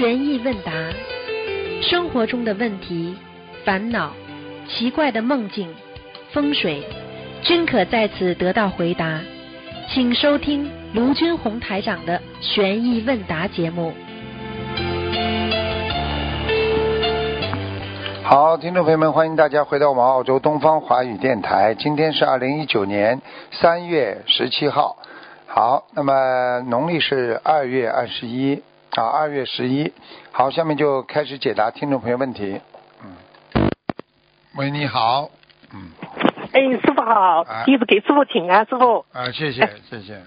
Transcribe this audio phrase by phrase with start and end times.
[0.00, 0.72] 悬疑问答，
[1.82, 3.14] 生活中的问题、
[3.66, 4.10] 烦恼、
[4.66, 5.68] 奇怪的梦境、
[6.32, 6.82] 风水，
[7.42, 9.20] 均可在此得到回答。
[9.90, 13.92] 请收听卢军红台长的悬疑问答节目。
[18.24, 21.74] 好，听众朋友们，欢迎大家回到我们澳洲东方华语电台。
[21.74, 23.20] 今天是二零一九年
[23.52, 24.96] 三月十七号。
[25.46, 28.62] 好，那么农历是二月二十一
[28.96, 29.92] 啊，二月十一。
[30.32, 32.60] 好，下面就开始解答听众朋友问题。
[33.04, 33.70] 嗯，
[34.56, 35.30] 喂，你好。
[35.72, 35.90] 嗯，
[36.52, 39.04] 哎，师傅好啊，弟子给师傅请安，师傅。
[39.12, 40.20] 啊，谢谢， 谢谢。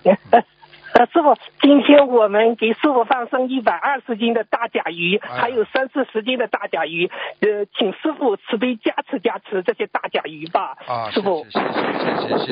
[0.93, 7.11] 呃，师傅，今天我们给师傅放生一百二十斤的大甲鱼，哎还有三四十斤的大甲鱼，
[7.41, 11.45] 呃，请师傅慈悲加持加持这些大甲鱼吧，啊，师傅。
[11.49, 12.45] 谢谢，谢谢，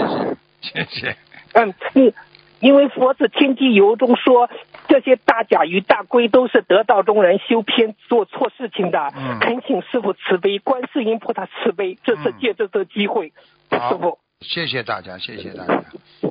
[0.62, 1.16] 谢谢，谢谢。
[1.54, 2.14] 嗯，因
[2.62, 4.50] 因为佛子天机游中说，
[4.88, 13.34] 这些大甲鱼、大龟都是得道中人修偏做错事情的，嗯恳请师傅慈悲，观世音菩萨慈悲，这次嗯借这次机会，
[13.70, 14.20] 好师傅。
[14.42, 15.84] 谢谢大家，谢谢大家。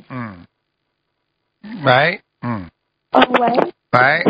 [0.09, 0.47] 嗯，
[1.85, 2.71] 喂，嗯，
[3.11, 3.49] 呃，喂，
[3.93, 4.25] 喂，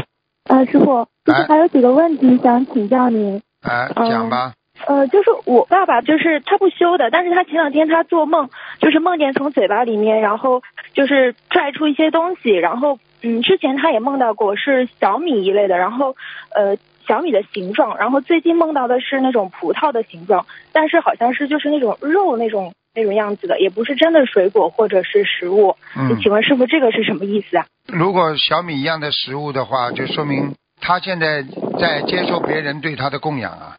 [0.44, 3.42] 呃，师傅，师哎傅还有几个问题想请教您。
[3.62, 4.46] 来嗯讲吧。
[4.46, 4.59] 呃，
[5.10, 8.48] 就是我爸爸，就是他不修的，但是他前两天他做梦，
[8.80, 10.62] 就是梦见从嘴巴里面，然后
[10.94, 16.16] 就是拽出一些东西，然后嗯，之前他也梦到过是小米一类的，然后
[16.54, 25.76] 呃小米的形状，然后最近梦到的是那种葡萄的形状，但是好像是就是那种肉那种那种样子的，也不是真的水果或者是食物。
[25.96, 27.66] 嗯，请问师傅这个是什么意思啊？
[27.86, 31.42] 如果小米一样的食物的话，就说明他现在
[31.78, 33.76] 在接受别人对他的供养啊。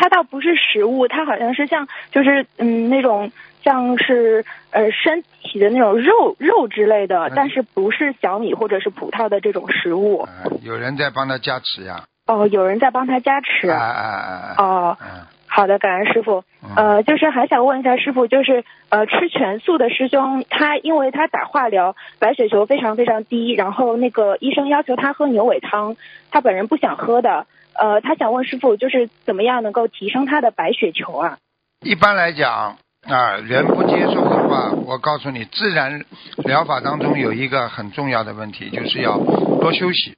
[0.00, 3.30] 它倒不是食物，它好像是像就是嗯那种
[3.62, 10.20] 像是呃身体的那种肉肉之类的嗯，但是不是小米或者是葡萄的这种食物。
[10.22, 10.30] 啊，
[10.64, 12.04] 有人在帮他加持呀。
[12.26, 13.68] 哦，有人在帮他加持。
[13.68, 14.54] 啊啊啊！
[14.56, 15.06] 啊哦，嗯
[15.46, 16.44] 好的，感恩师傅。
[16.62, 25.96] 嗯呃，就是还想问一下师傅，就是呃吃全素的师兄，他因为他打化疗，白血球非常非常低，然后那个医生要求他喝牛尾汤，
[26.30, 27.46] 他本人不想喝的。
[27.74, 31.38] 呃，他想问师傅，就是怎么样能够提升他的白血球啊？
[31.80, 36.04] 一般来讲啊，人不接受的话，我告诉你，自然
[36.44, 40.16] 疗法当中有一个很重要的问题，就是要多休息，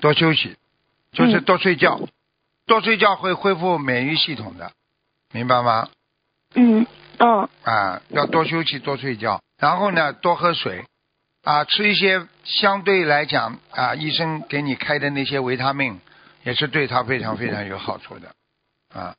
[0.00, 0.56] 多休息，
[1.12, 1.44] 就是嗯。
[1.44, 2.00] 多睡觉，
[2.66, 4.72] 多睡觉会恢复免疫系统的，
[5.32, 5.88] 明白吗？
[6.54, 6.86] 嗯
[7.18, 10.84] 嗯啊，要多休息，多睡觉，然后呢，多喝水，
[11.44, 16.00] 啊，吃一些相对来讲啊，医生给你开的那些维他命，
[16.42, 18.28] 也是对他非常非常有好处的，
[18.94, 19.14] 啊，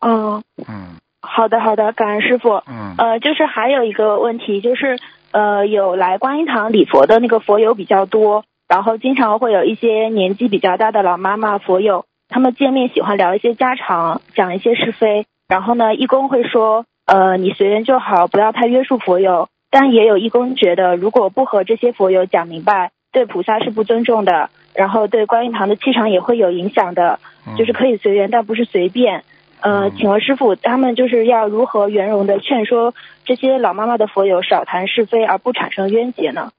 [0.00, 2.62] 嗯，嗯好的好的，感恩师傅。
[2.66, 4.98] 嗯，呃，就是还有一个问题，就是
[5.32, 15.26] 呃，有来观音堂礼佛的那个佛友比较多，然后经常会有一些年纪比较大的老妈妈佛友，他们见面喜欢聊一些家常，讲一些是非。
[15.48, 19.48] 然后呢，义工会说，呃，你随缘就好，不要太约束佛友。
[19.72, 27.18] 但也有义工觉得，如果不和这些佛友讲明白，对菩萨是不尊重的，然后对观音堂的气场也会有影响的。
[27.46, 29.24] 嗯就是可以随缘，但不是随便。
[29.60, 32.94] 呃，嗯请问师傅，他们就是要如何圆融的劝说
[33.24, 36.52] 这些老妈妈的佛友少谈是非，而不产生冤结呢？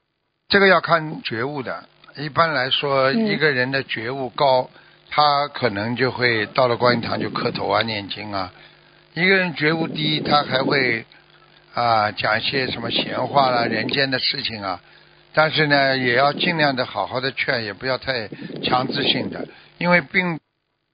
[0.49, 1.83] 这个要看觉悟的。
[2.17, 4.69] 一般来说，嗯一个人的觉悟高，
[5.09, 8.51] 他可能就会到了观音堂就磕头啊、念经啊。
[9.13, 11.05] 一个人觉悟低，他还会
[11.75, 14.81] 啊讲一些什么闲话啦、人间的事情啊。
[15.34, 18.30] 但是呢，也要尽量的好好的劝，也不要太
[18.64, 19.47] 强制性的，
[19.78, 20.40] 因为并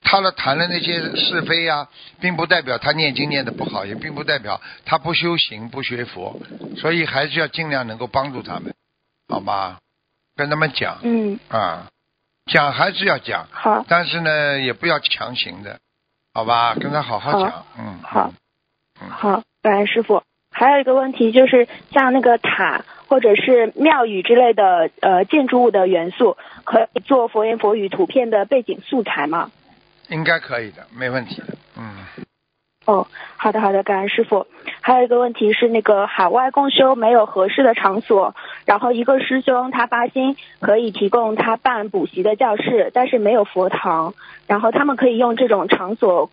[0.02, 1.88] 他的谈的那些是非呀、
[2.20, 6.40] 并不代表他念经念的不好，也并不代表他不修行、不学佛，
[6.78, 8.74] 所以还是要尽量能够帮助他们，
[9.28, 9.78] 好吗？
[10.36, 11.90] 跟他们讲嗯，啊，
[12.46, 15.80] 讲还是要讲，好，但是呢，也不要强行的，
[16.34, 16.76] 好吧？
[16.76, 17.42] 跟他好好好。
[17.42, 18.34] 讲，嗯，好。
[19.02, 20.24] 嗯，好，感恩师傅。
[20.52, 29.52] 还有一个问题就是，像那个塔或者是庙宇之类的呃建筑物的元素，可以做佛言佛语图片的背景素材吗？
[30.10, 31.48] 应该可以的，没问题的，
[31.78, 32.06] 嗯，
[32.86, 34.48] 哦，好的好的，感恩师傅。
[34.80, 38.34] 还有一个问题是，那个海外共修没有合适的场所，
[38.66, 44.14] 然后一个师兄他发心可以提供他办补习的教室，但是没有佛堂，
[44.48, 46.30] 然后他们可以用这种场所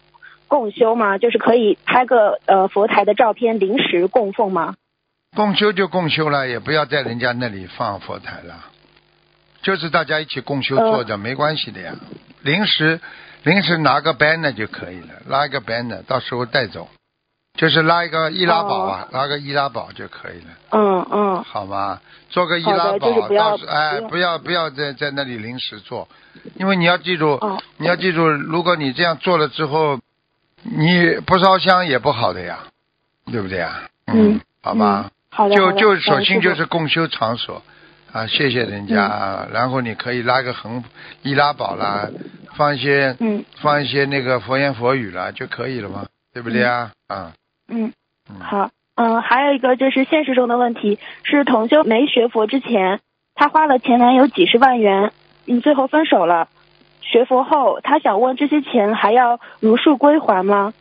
[0.46, 1.18] 共修吗？
[1.18, 4.76] 就是可以拍个呃佛台的照片临时供奉吗？
[5.34, 8.66] 共修就共修了，也不要在人家那里放佛台了，
[9.62, 11.94] 就是大家一起共修做的，没关系的呀。
[12.42, 13.00] 临时
[13.42, 16.88] 临时拿个 banner 就可以了，拉一个 banner，到时候带走，
[17.56, 21.44] 就是拉一个易拉宝啊，拉个易拉宝就可以了，嗯嗯。
[21.44, 22.00] 好吗？
[22.30, 26.08] 做个易拉宝，就是到时哎，不不要不要在在那里临时做，
[26.56, 27.60] 因为你要记住，哦。
[27.76, 29.98] 你要记住，如果你这样做了之后，
[30.62, 32.60] 你不烧香也不好的呀，
[33.32, 33.82] 对不对呀？
[34.06, 35.10] 嗯，好吧。
[35.34, 37.60] 好的，就就首先就是共修场所
[38.12, 40.84] 啊，谢谢人家，啊，然后你可以拉个横
[41.22, 42.08] 易拉宝啦，
[42.56, 46.92] 放一些嗯放一些那个佛言佛语啦就可以了嘛，对不对啊？
[47.08, 47.32] 啊，
[47.66, 47.92] 嗯
[48.30, 53.00] 嗯，好，嗯，还有一个就是现实中的问题是，同修没学佛之前，
[53.34, 55.10] 她花了前男友几十万元，
[55.46, 56.48] 嗯，最后分手了。
[57.02, 60.72] 学佛后，她想问这些钱还要如数归还吗？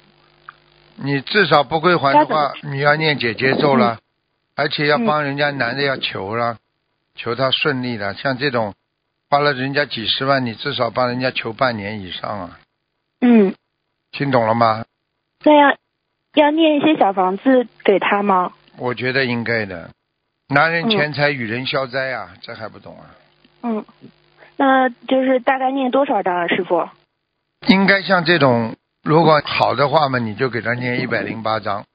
[0.95, 3.97] 你至少不归还的话，你要念姐姐咒了，
[4.55, 6.57] 而且要嗯帮人家男的要求了，
[7.15, 8.13] 求他顺利的。
[8.13, 8.73] 像这种
[9.29, 12.59] 花了人家几十万，你至少帮人家求半年以上啊，
[13.21, 13.55] 嗯，
[14.11, 14.85] 听懂了吗？
[15.43, 15.77] 那要
[16.35, 18.53] 要念一些小房子给他吗？
[18.77, 19.89] 我觉得应该的。
[20.49, 23.09] 男人嗯钱财与人消灾啊，这还不懂啊？
[23.63, 23.85] 嗯，
[24.57, 26.87] 那就是大概念多少张啊，师傅？
[27.67, 31.85] 应该像这种，如果好的话嘛，你就给他念一百零八章，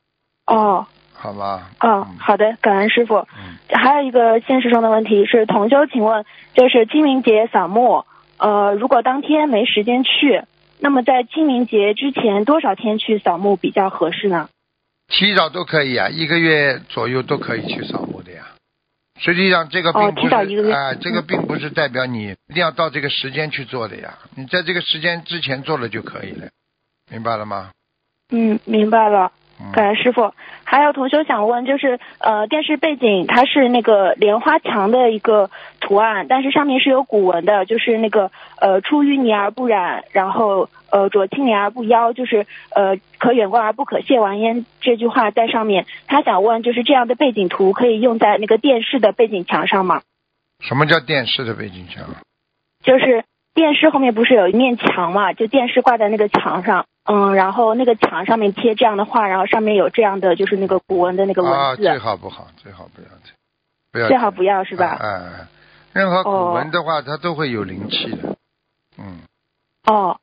[0.46, 0.86] 哦
[1.20, 1.70] 好吧？
[1.80, 3.16] 哦，好的，感恩师傅。
[3.16, 6.24] 嗯，还有一个现实中的问题是，同修，请问，
[6.54, 8.04] 就是清明节扫墓，
[8.38, 10.42] 呃，如果当天没时间去，
[10.78, 14.48] 那么在清明节之前多少天去扫墓比较合适呢？
[15.08, 18.44] 提早都可以啊，一个月左右都可以去扫墓的呀。
[19.20, 24.14] 实际上，这个并不是啊、这个嗯并不是代表你一定要到这个时间去做的呀。
[24.36, 26.46] 你在这个时间之前做了就可以了，
[27.10, 27.70] 明白了吗？
[28.30, 30.32] 嗯，明白了，嗯，感恩师傅。
[30.70, 35.48] 还有同学想问，就是呃，电视背景它是那个莲花墙的一个
[35.80, 38.30] 图案，但是上面是有古文的，就是那个
[38.60, 45.86] 呃，出淤泥而不染，然后呃，濯清涟而不妖，就是呃，可远观而不可亵玩焉这句话在上面。
[46.06, 50.02] 他想问，就是这样的背景图可以用在那个电视的背景墙上吗？
[50.60, 52.04] 什么叫电视的背景墙？
[52.82, 53.24] 就是
[53.54, 63.32] 电视后面不是有一面墙嘛，就电视挂在那个墙上，嗯，然后那个墙上面贴这样的画，然后上面有这样的就是那个古文的那个啊，文字，最好不好，最好不要贴，
[63.90, 64.98] 不要最好不要是吧？
[65.00, 65.46] 哎、哎
[65.94, 68.36] 任何古哦文的话，它都会有灵气的。
[68.98, 69.20] 嗯，
[69.86, 70.18] 哦，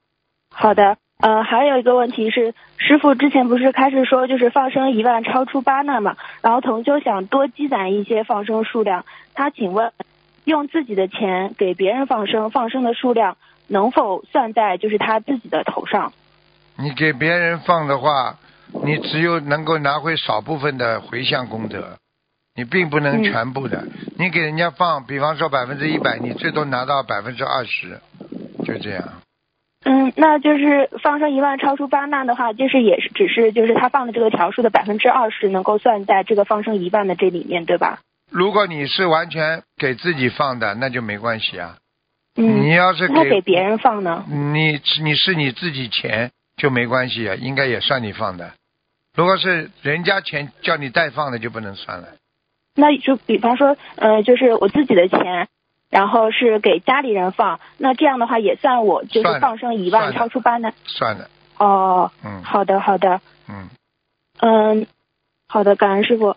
[0.53, 0.97] 好的。
[1.21, 9.93] 呃，还有一个问题是，师傅之前不是开始说就是放生一万超出八难嘛，然后同修想多积攒一些放生数量，他请问，
[10.43, 16.11] 用自己的钱给别人放生，放生的数量能否算在就是他自己的头上？
[16.77, 18.37] 你给别人放的话，
[18.83, 21.97] 你只有能够拿回少部分的回向功德，
[22.55, 23.85] 你并不能嗯全部的。
[24.17, 27.99] 你给人家放，比方说百分之一百，你最多拿到百分之二十，
[28.65, 29.03] 就这样。
[29.85, 37.99] 嗯，那就是放生一万超出八万的话，就是也是只是就是他放的这个条数的百分之二十能够算在这个放生一万的这里面，对吧？
[38.31, 41.77] 如果你是完全给自己放的，那就没关系啊。
[42.35, 44.25] 嗯，你要是给给别人放呢？
[44.27, 48.51] 你你是你自己钱就没关系啊，应该也算你放的。
[49.15, 52.07] 如果是人家钱叫你代放的，就不能算了。
[52.75, 55.47] 那就比方说，呃，就是我自己的钱，
[55.89, 60.73] 然后是给家里人放，那这样的话也算我就是放生一万超出八呢。
[60.85, 63.69] 算的，哦，嗯好的好的，嗯，
[64.41, 64.87] 嗯，
[65.47, 66.35] 好的，感恩师傅。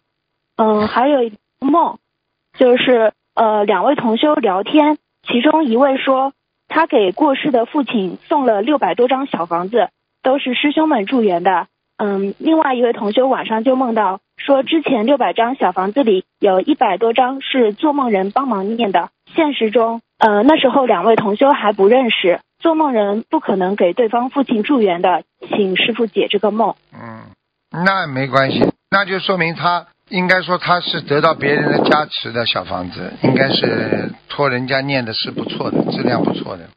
[0.57, 1.99] 嗯， 还有梦，
[2.57, 6.33] 就是呃，两位同修聊天，其中一位说
[6.69, 9.91] 他给过世的父亲送了六百多张小房子，
[10.23, 11.67] 都是师兄们助缘的。
[11.97, 19.11] 嗯，另外一位同修晚上就梦到说，之前六百张小房子里有一百多张是做梦人帮忙念的。
[19.35, 26.77] 现实中，呃，那时候两位同修还不认识，做梦人不可能给对方父亲助缘的，请师傅解这个梦。
[26.95, 27.23] 嗯，
[27.85, 36.69] 那没关系，那就说明他应该说他是得到别人的加持的小房子，应该是托人家念的是不错的，质量不错的，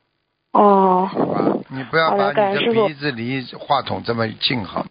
[0.51, 1.57] 哦好吧？
[1.69, 4.85] 你不要把你的鼻子离话筒这么近好。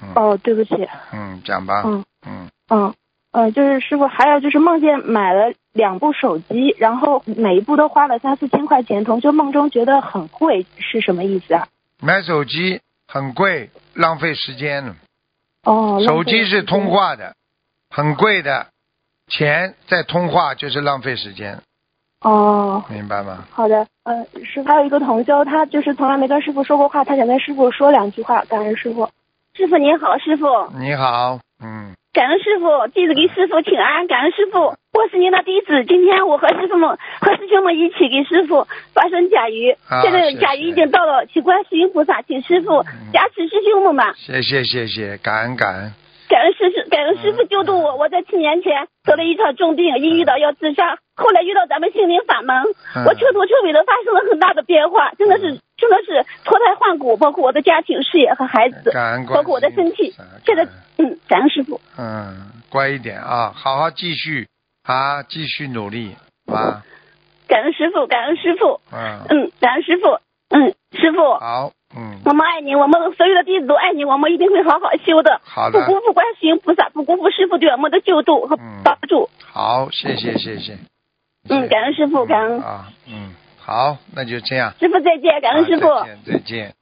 [0.00, 0.74] 嗯哦，对不起，
[1.12, 1.82] 嗯，讲吧。
[1.84, 2.94] 嗯嗯嗯
[3.30, 11.68] 呃，就是师傅，还有就是梦见买了两部手机，然后每一部都花了三四千块钱，同学梦中觉得很贵，是什么意思啊？
[12.00, 14.96] 买手机很贵，浪费时间了。
[15.64, 17.08] 哦，手机是通话。
[17.08, 17.34] 话的，
[17.90, 18.68] 很贵的，
[19.26, 21.60] 钱在通话就是浪费时间，
[22.20, 23.44] 哦，明白吗？
[23.50, 29.08] 好的，呃，师傅还有一个同修，他就是从来没跟师傅说过话，他想跟师傅说两句话，感恩师傅。
[29.54, 30.46] 师傅您好，师傅，
[30.78, 34.76] 你好，嗯，感恩师傅，弟子给师傅请安，感恩师傅。
[34.92, 44.12] 我我是您的弟子，今天我和师傅们和师兄们一起给师傅发生甲鱼，啊现在甲鱼已经到了，请观世音菩萨，请师傅嗯加持师兄们吧。
[44.16, 45.92] 谢谢谢谢，感恩感恩。
[46.28, 47.96] 感恩师师，感恩师傅救度我。
[47.96, 52.56] 我在七年前得了一场重病，一遇到要自杀，后来遇到咱们心灵法门，
[52.94, 53.04] 嗯。
[53.04, 60.14] 我彻头彻尾的发生了很大的变化，真的是真的是脱胎换骨，包括我的家庭、事业和孩子，感恩包括我的身体。
[60.44, 60.68] 现在。
[61.00, 64.48] 嗯，感恩师傅，嗯，乖一点啊，好好继续
[64.82, 66.16] 啊，继续努力
[66.52, 66.82] 啊，
[67.46, 70.18] 感恩师傅，感恩师傅，嗯，嗯，感恩师傅，
[70.48, 79.30] 嗯，师傅，好，嗯，我们爱你，我们所有的弟子都爱你，我们一定会好好修的，好的，不辜负观世音菩萨，不辜负师傅对我们的救度和嗯帮助。
[79.44, 80.76] 好，谢谢谢谢。
[81.48, 84.74] 嗯，感恩师傅，感恩啊，嗯，好，那就这样。
[84.78, 86.74] 师傅再见，感恩师傅，啊再见，再见，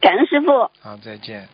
[0.00, 0.70] 感恩师傅。
[0.80, 1.48] 好，再见。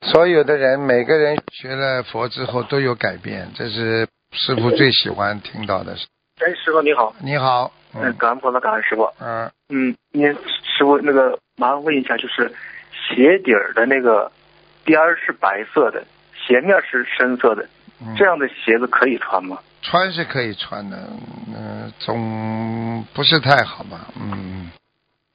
[0.00, 5.92] 所有的人，每个人学了佛之后都有改变，这是师傅最喜欢听到的。
[5.92, 9.08] 哎，师傅你好，你好，嗯，嗯感恩菩萨，感恩师傅。
[9.20, 12.52] 嗯，嗯，您师傅那个麻烦问一下，就是
[12.90, 14.32] 鞋底儿的那个
[14.82, 16.04] 边儿是白色的，
[16.34, 17.68] 鞋面是深色的，
[18.00, 18.16] 嗯。
[18.16, 19.58] 这样的鞋子可以穿吗？
[19.80, 20.96] 穿是可以穿的，
[21.54, 24.70] 嗯、总不是太好吧，嗯，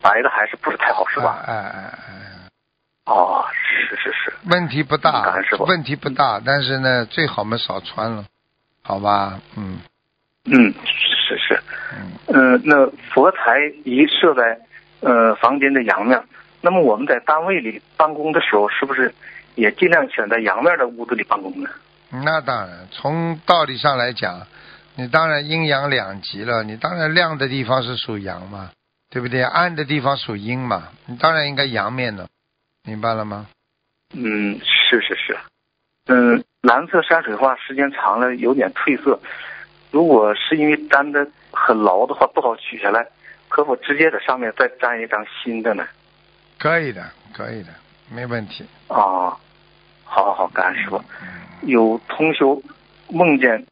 [0.01, 1.41] 白的还是不是太好，是吧？
[1.48, 2.50] 哎哎哎哎，
[3.05, 5.34] 哦，是是是，问题不大
[5.65, 8.25] 问题不大，但是呢，最好嘛少穿了，
[8.81, 9.79] 好吧，嗯。
[10.50, 11.60] 嗯，是是，
[11.93, 14.57] 嗯，嗯、那佛台一设在
[15.01, 16.23] 呃房间的阳面，
[16.61, 19.13] 那么我们在单位里办公的时候，是不是
[19.55, 21.69] 也尽量选在阳面的屋子里办公呢？
[22.09, 24.47] 那当然，从道理上来讲，
[24.95, 28.71] 你当然阴阳两极了，你当然亮的地方是属阳嘛，
[29.09, 29.43] 对不对？
[29.43, 32.27] 暗的地方属阴嘛，你当然应该阳面的，
[32.83, 33.47] 明白了吗？
[34.13, 35.37] 嗯，是是是，
[36.07, 39.19] 嗯，蓝色山水画时间长了有点褪色，
[39.91, 43.05] 如果是因为粘的很牢的话，不好取下来，
[43.49, 45.85] 可否直接在上面再粘一张新的呢？
[46.59, 47.69] 可以的，可以的，
[48.09, 48.65] 没问题。
[48.87, 49.37] 啊，
[50.03, 50.97] 好好好，感恩师傅。
[51.21, 51.27] 嗯
[51.61, 52.61] 有同修
[53.09, 53.65] 梦见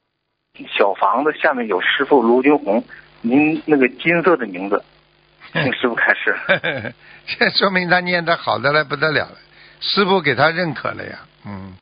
[0.75, 2.84] 小房子下面有师傅卢军红，
[3.22, 4.84] 您那个金色的名字，
[5.53, 6.36] 请师傅开始。
[7.27, 9.38] 这说明他念的好的来不得了了，
[9.82, 11.20] 师傅给他认可了呀。
[11.46, 11.75] 嗯，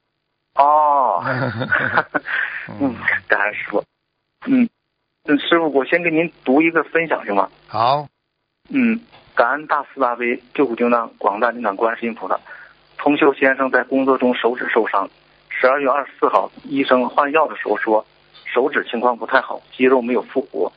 [0.55, 1.23] 哦，
[2.67, 2.95] 嗯嗯，
[3.29, 3.81] 感恩师傅。
[4.45, 4.67] 嗯，
[5.25, 7.50] 嗯，师傅，我先给您读一个分享行吗？
[7.68, 8.06] 好，
[8.70, 9.00] 嗯，
[9.34, 12.38] 感恩大慈大悲救苦救难广大灵感观世音菩萨。
[12.98, 15.10] 通修先生在工作中手指受伤，
[15.48, 18.06] 十二月二十四号医生换药的时候说
[18.53, 20.70] 手指情况不太好，肌肉没有复活，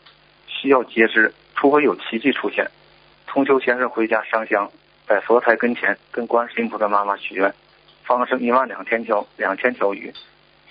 [0.47, 2.71] 需要截肢，除非有奇迹出现。
[3.27, 4.71] 通修先生回家上香，
[5.09, 7.53] 在佛台跟前跟观世音菩萨妈妈许愿，
[8.05, 10.13] 放生一万两千条两千条鱼，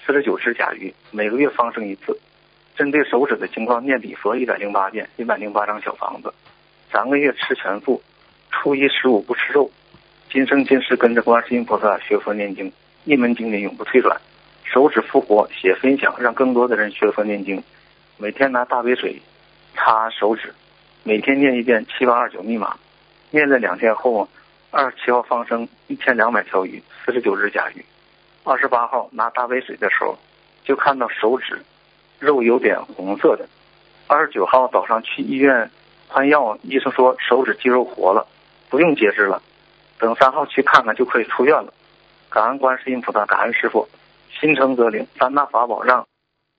[0.05, 2.17] 四十九只甲鱼，每个月放生一次。
[2.75, 6.33] 针对手指的情况，念礼佛一百零八遍，一百零八张小房子。
[6.91, 8.01] 三个月吃全素，
[8.51, 9.71] 初一十五不吃肉。
[10.29, 12.69] 今生今世跟着观世音菩萨学佛念经，
[13.05, 14.19] 一门精进永不退转。
[14.63, 17.63] 手指复活，写分享，让更多的人学佛念经。
[18.17, 19.21] 每天拿大杯水
[19.73, 20.53] 擦手指，
[21.03, 22.75] 每天念一遍七八二九密码。
[23.29, 24.27] 念了两天后，
[24.71, 27.85] 二十七号放生一千两百条鱼，四十九只甲鱼。
[28.43, 30.17] 二十八号拿大杯水的时候，
[30.65, 31.61] 就看到手指
[32.19, 33.47] 肉有点红色的。
[34.07, 35.71] 二十九号早上去医院
[36.07, 38.27] 换药，医生说手指肌肉活了，
[38.69, 39.41] 不用截肢了。
[39.97, 41.73] 等三号去看看就可以出院了。
[42.29, 43.87] 感恩观世音菩萨，感恩师傅，
[44.39, 46.05] 心诚则灵，三大法宝让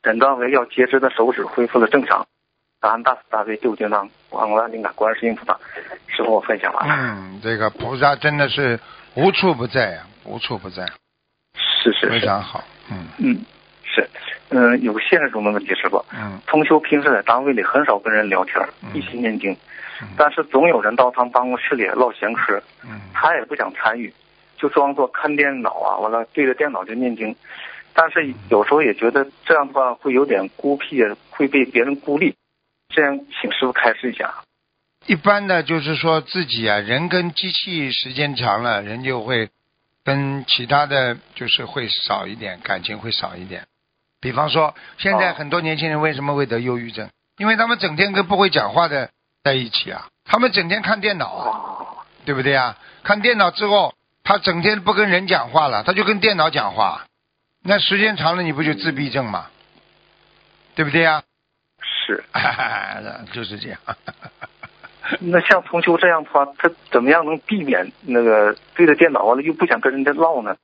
[0.02, 2.26] 诊断为要截肢的手指恢复了正常。
[2.80, 5.58] 感恩大慈大悲救救难广大灵感观世音菩萨，
[6.08, 6.94] 师傅我分享完了。
[6.94, 8.80] 嗯，这个菩萨真的是
[9.14, 10.84] 无处不在呀、无处不在，
[11.54, 12.64] 是是是，非常好。
[12.90, 13.44] 嗯嗯
[14.50, 19.52] 是，嗯、有个现实中的问题，师傅，嗯同修平时在单位里很少跟人聊天，嗯一起念经，
[20.02, 24.12] 嗯但是总有人到他办公室里唠闲嗑，嗯他也不想参与，
[24.56, 27.34] 就装作看电脑啊，完了对着电脑就念经。
[27.98, 32.34] 但是有时候也觉得这样的话会有点孤僻，会被别人孤立。
[32.88, 34.34] 这样，请师傅开示一下。
[35.06, 39.48] 一般的就是说自己啊，人跟机器时间长了，人就会
[40.04, 43.66] 跟其他的就是会少一点，感情会少一点。
[44.26, 47.09] 比方说，现在哦很多年轻人为什么会得忧郁症？
[47.38, 49.09] 因为他们整天跟不会讲话的
[49.45, 52.76] 在一起啊，他们整天看电脑啊，哦，对不对啊？
[53.04, 57.04] 看电脑之后，他整天不跟人讲话了，他就跟电脑讲话，
[57.62, 59.47] 那时间长了，你不就自闭症吗？
[60.75, 61.23] 对不对呀？
[61.80, 62.25] 是。
[63.33, 63.78] 就是这样。
[65.21, 70.56] 那像同修这样的话，他怎么样能避免那个对着电脑完了又不想跟人家唠呢？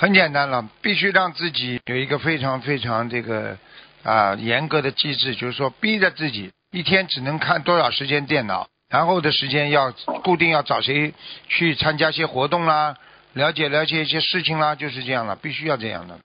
[0.00, 3.58] 很简单了，必须让自己有一个非常非常这个
[4.04, 9.90] 啊严格的机制，就是说逼着自己一天只能看多少时间电脑，然后的时间要
[10.22, 11.12] 固定要找谁
[11.48, 12.94] 去参加一些活动啦，
[13.32, 16.20] 了解了解一些事情啦，就是这样了，必须要这样的，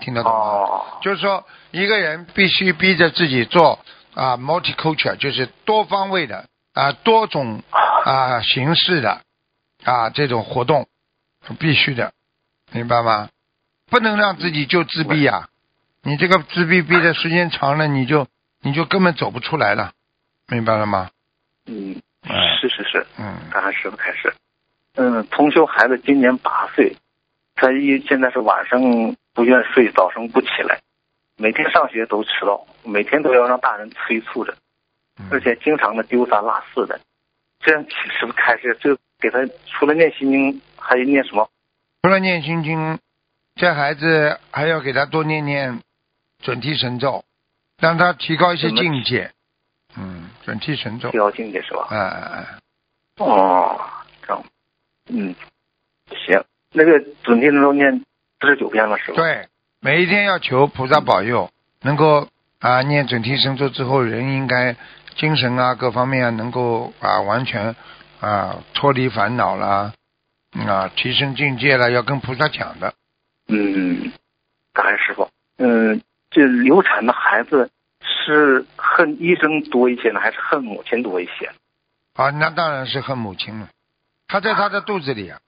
[0.00, 0.38] 听得懂吗？
[0.38, 3.78] 哦，就是说一个人必须逼着自己做
[4.14, 7.62] 啊 multicultural，就是多方位的啊多种
[8.04, 9.20] 啊形式的
[9.84, 10.88] 啊这种活动，
[11.60, 12.12] 必须的，
[12.74, 13.28] 明白吗？
[13.88, 15.48] 不能让自己就自闭呀、
[16.02, 18.26] 你这个自闭闭的时间长了，你就
[18.62, 19.92] 你就根本走不出来了，
[20.48, 21.10] 明白了吗？
[21.66, 24.34] 嗯，哎是是是，嗯，感恩师傅开始。
[24.96, 26.96] 嗯，同修孩子今年八岁，
[27.54, 28.80] 他一现在是晚上
[29.32, 30.80] 不愿睡，早上不起来，
[31.36, 34.52] 每天上学都迟到，每天都要让大人催促着，
[35.20, 37.00] 嗯而且经常的丢三落四的。
[37.60, 41.48] 这样是不是开始就给他除了念心经，还念什么？
[42.04, 42.98] 除了念心经，
[43.54, 45.80] 这孩子还要给他多念念
[46.42, 47.24] 准提神咒，
[47.78, 49.30] 让他提高一些境界。
[49.96, 51.16] 嗯，准提神咒提。
[51.16, 51.86] 高境界是吧？
[51.88, 52.46] 哎哎哎，
[53.24, 53.80] 哦，
[54.20, 54.44] 这样，
[55.08, 55.34] 嗯，
[56.26, 58.04] 行，那个准提神咒念
[58.38, 59.48] 四十九遍了是吧？，对，
[59.80, 64.76] 每一天要求菩萨保佑，能够啊念准提神咒之后，人应该
[65.16, 67.74] 精神啊各方面啊能够啊完全
[68.20, 69.94] 啊脱离烦恼啦，
[70.62, 72.94] 啊提升境界了，要跟菩萨讲的。
[73.48, 74.12] 嗯，
[74.72, 75.28] 感恩师傅。
[75.58, 77.70] 嗯，这流产的孩子
[78.02, 81.50] 是恨医生多一些呢，还是恨母亲多一些？
[82.14, 83.68] 啊，那当然是恨母亲了，
[84.28, 85.40] 他在他的肚子里啊，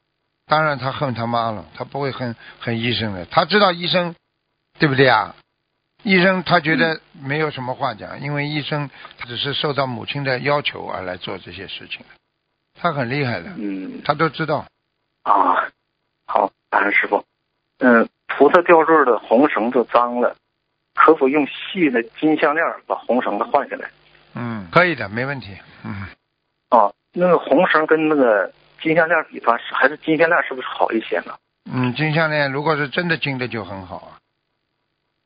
[0.46, 4.14] 当然他恨他妈了，他不会恨恨医生的，他知道医生，
[4.78, 5.34] 对不对啊？
[6.02, 12.06] 医生他觉得没有什么话讲，因为医生他只是受到母亲的要求而来做这些事情的，
[12.80, 14.66] 他很厉害的，嗯，他都知道。
[15.26, 15.68] 啊，
[16.26, 17.24] 好，感恩师傅。
[17.78, 20.36] 嗯，菩萨吊坠的红绳子脏了，
[20.94, 23.90] 可否用细的金项链把红绳子换下来？
[24.34, 25.56] 嗯，可以的，没问题。
[25.84, 26.06] 嗯，
[26.68, 31.34] 啊，那个红绳跟那个金项链比方，是还是金项链是不是好一些呢？
[31.70, 34.10] 嗯，金项链如果是真的金的就很好啊，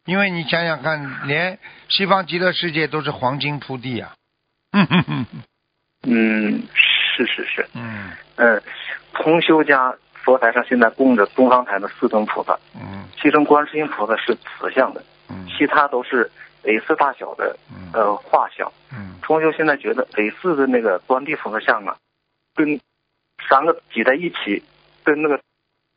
[0.07, 1.59] 因为你想想看，连
[1.91, 4.15] 西方极乐世界都是黄金铺地啊。
[4.73, 5.43] 嗯哼哼哼
[6.05, 7.69] 嗯，是是是。
[7.75, 8.63] 嗯嗯，
[9.13, 16.31] 同修家佛台上现在供着东方台的四尊菩萨，嗯其中观世音菩萨是瓷像的，嗯其他都是
[16.65, 18.71] A 四大小的嗯呃画像。
[18.93, 21.97] 嗯同修现在觉得 A 四的那个观地菩萨像啊，
[22.55, 22.81] 跟
[23.49, 24.63] 三个挤在一起，
[25.05, 25.41] 跟那个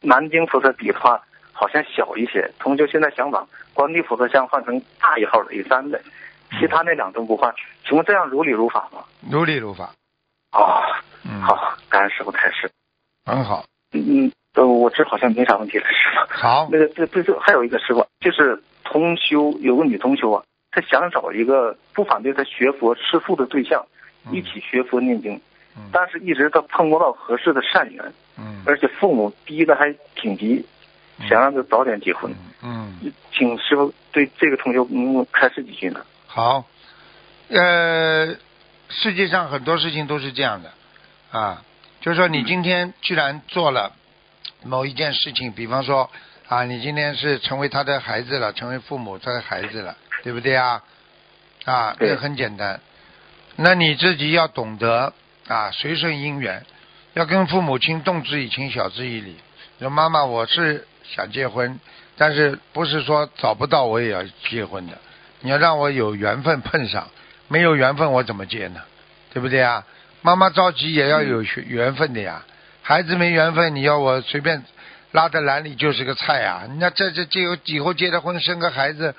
[0.01, 1.21] 南京菩萨比的话，
[1.51, 2.51] 好像小一些。
[2.59, 5.99] 同修现在想把观地菩萨像换成大一号的 A 三的，
[6.59, 7.53] 其他那两尊不换。
[7.87, 9.03] 请问这样如理如法吗？
[9.29, 9.89] 如理如法。
[10.51, 10.81] 哦，
[11.25, 12.69] 嗯，，好，感恩师傅开示。
[13.25, 13.65] 很好。
[13.93, 16.33] 嗯，呃，我这好像没啥问题了，师傅。
[16.33, 23.85] 好那，个这这这还有一个师傅，就是同修有个女同修啊，她想找一个不反对她学佛吃素的对象，
[24.25, 25.39] 嗯一起学佛念经，
[25.77, 30.65] 嗯但是一直她碰不到合适的善缘，嗯而且父母逼得还挺急，
[31.29, 32.33] 想让她早点结婚。
[32.63, 32.97] 嗯，
[33.31, 36.03] 请师傅对这个同修嗯开示几句呢？
[36.27, 36.65] 好。
[37.49, 38.35] 呃，
[38.89, 40.71] 世界上很多事情都是这样的
[41.31, 41.61] 啊，
[42.03, 43.93] 就是说你今天既然做了
[44.63, 46.11] 某一件事情，比方说
[46.49, 50.83] 啊，你今天是成为他的孩子了，成为父母他的孩子了，对不对啊？
[51.63, 52.81] 啊，对这很简单。
[53.55, 55.13] 那你自己要懂得
[55.47, 56.65] 啊，随顺因缘，
[57.13, 59.37] 要跟父母亲动之以情，晓之以理。
[59.79, 61.79] 说妈妈，我是想结婚，
[62.17, 64.97] 但是不是说找不到我也要结婚的。
[65.39, 67.07] 你要让我有缘分碰上，
[67.47, 68.81] 没有缘分我怎么结呢？
[69.33, 69.85] 对不对啊？
[70.23, 72.43] 妈妈着急也要有学缘分的呀。
[72.81, 74.63] 孩子没缘分，你要我随便
[75.11, 76.63] 拉在篮里就是个菜啊！
[76.79, 79.15] 那这这这有以后结了婚生个孩子，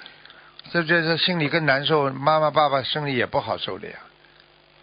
[0.72, 3.94] 这这这心里更难受，妈妈爸爸心里也不好受的呀，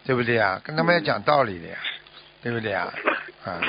[0.04, 0.60] 对不对呀？
[0.64, 1.76] 跟他们要讲道理的呀，
[2.42, 2.92] 对不对呀？
[3.44, 3.60] 啊，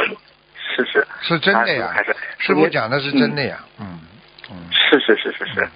[0.75, 3.99] 是是是真的呀还是师傅讲的是真的呀，嗯
[4.49, 4.57] 嗯。
[4.71, 5.69] 是是是是是，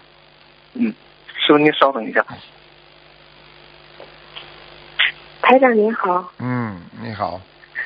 [0.73, 0.93] 嗯，
[1.35, 2.25] 师傅您稍等一下。
[5.47, 7.39] 台长您好，嗯，你好，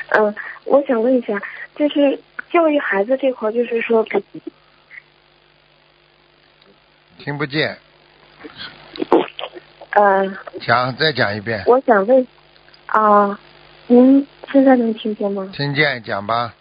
[0.09, 0.33] 嗯、
[0.65, 1.39] 我想问一下，
[1.75, 2.19] 就是
[2.51, 4.03] 教育孩子这块儿，就是说，
[7.19, 7.77] 听不见，
[9.91, 12.25] 呃，讲再讲一遍，我想问，
[12.87, 13.39] 啊、
[13.85, 15.47] 您现在能听见吗？
[15.53, 16.55] 听见讲吧。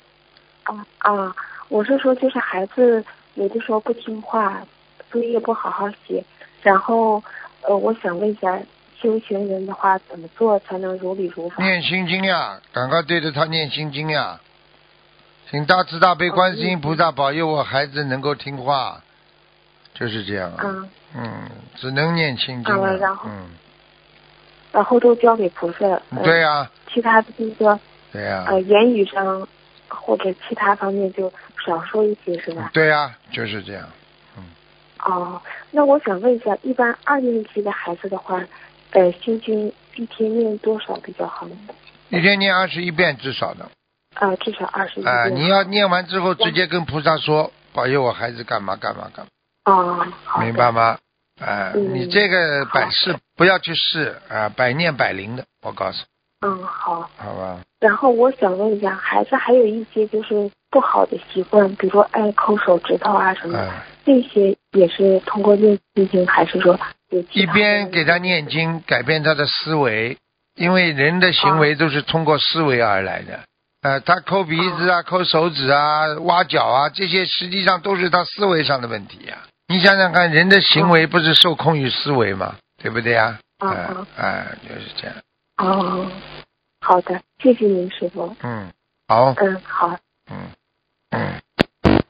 [0.64, 1.34] 啊啊，
[1.70, 3.02] 我是说，就是孩子
[3.36, 4.60] 有的时候不听话，
[5.10, 6.22] 作业不好好写，
[6.62, 7.22] 然后，
[7.62, 8.60] 呃，我想问一下，
[9.02, 11.62] 修行人的话，怎么做才能如理如法？
[11.62, 14.40] 念心经呀，赶快对着他念心经呀。
[15.50, 19.02] 请大慈大悲观世音菩萨保佑我孩子能够听话，
[19.94, 20.64] 就是这样啊。
[20.64, 23.50] 啊嗯，只能念心经然后嗯，
[24.70, 25.86] 然后都交给菩萨。
[25.86, 27.80] 呃对呀、其他的就是说，
[28.12, 29.48] 对呀、呃，言语上
[29.88, 31.32] 或者其他方面就
[31.66, 32.70] 少说一些，是吧？
[32.72, 33.88] 对呀、就是这样。
[35.04, 35.40] 哦，
[35.72, 38.40] 那我想问一下，一般二年级的孩子的话，
[38.92, 41.56] 呃，心经一天念多少比较好呢？
[42.08, 43.70] 一天念二十一遍至少的。
[44.16, 45.36] 呃，至少二十一啊、遍。
[45.36, 49.30] 你要念完之后直接跟菩萨说，保佑我孩子干嘛干嘛干嘛，
[49.72, 50.98] 哦，好的明白吗？
[51.40, 56.04] 啊、嗯你这个百试不要去试啊、百念百灵的，我告诉
[56.44, 57.08] 嗯，好。
[57.16, 57.60] 好吧？
[57.78, 63.72] 然后我想问一下，孩子还有一些就是不好的习惯，比如说爱抠手指头啊什么
[64.04, 66.78] 这些也是通过念心经，还是说
[67.32, 70.16] 一边给他念经，改变他的思维，
[70.54, 73.40] 因为人的行为都是通过思维而来的。
[73.82, 82.56] 呃，他抠鼻子啊、抠手指啊、挖脚啊，这些实际上都是他思维上的问题呀、你想想看，人的行为不是受控于思维吗？
[82.82, 83.38] 对不对呀？
[83.58, 85.16] 啊哎啊哎，就是这样。
[85.58, 86.10] 哦，
[86.80, 88.34] 好的，谢谢您师傅。
[88.42, 88.70] 嗯，
[89.08, 89.98] 好，嗯，好。
[90.30, 90.36] 嗯
[91.10, 92.00] 嗯。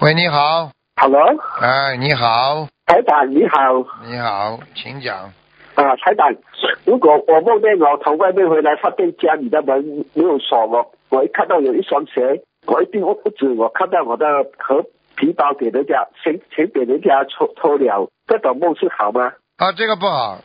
[0.00, 1.20] 喂，你好，Hello，
[1.60, 5.30] 哎，你好，台长你好，你好，请讲。
[5.74, 6.34] 啊，台长，
[6.86, 14.24] 如果我梦见我从外面回来，发现家里的门没有锁，我我一看到有一双鞋，我一进屋子，我看到我的
[14.56, 14.82] 和
[15.16, 19.32] 皮包给人家，钱钱给人家偷偷了，这种梦是好吗？
[19.58, 20.38] 啊，这个不好，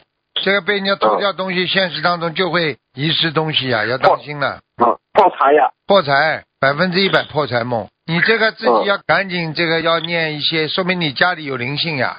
[0.44, 4.60] 这个被人家偷掉东西，现实当中就会遗失东西啊，要当心了。
[4.76, 7.88] 啊，破财呀、破财，百分之一百破财梦。
[8.06, 12.10] 你这个自己要赶紧，这个要念一些，说明你家里有灵性呀。
[12.10, 12.18] 啊，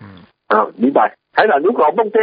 [0.00, 1.14] 嗯，啊，明白。
[1.34, 2.20] 台长，如果梦见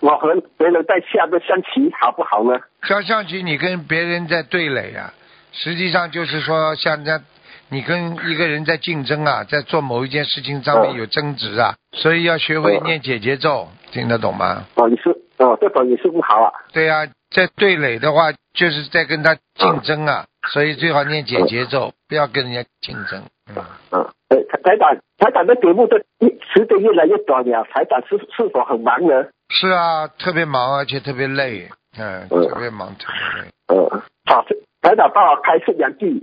[0.00, 2.58] 我和别人在下个象棋，好不好呢？
[2.82, 5.14] 下象棋，你跟别人在对垒啊，
[5.52, 7.20] 实际上就是说，像人家
[7.68, 14.64] 你跟一个人在竞争啊，在做某一件事情上面有争执啊，所以要学会念解结咒，听得懂吗？
[14.74, 16.50] 哦，你是哦，这种也是不好啊。
[16.72, 23.22] 对呀、在对垒的话，就是在跟他竞争啊，所以最好念解结咒，不要跟人家竞争。
[23.54, 23.64] 嗯。
[23.92, 25.98] 嗯，呃，台台长，台长的节目的
[26.52, 29.24] 时间越来越短了，台长是是否很忙呢？
[29.50, 33.48] 是啊，特别忙，而且特别累，嗯，嗯特别忙，特别累。
[33.68, 34.44] 呃，好，
[34.82, 36.22] 台长帮我开示两句。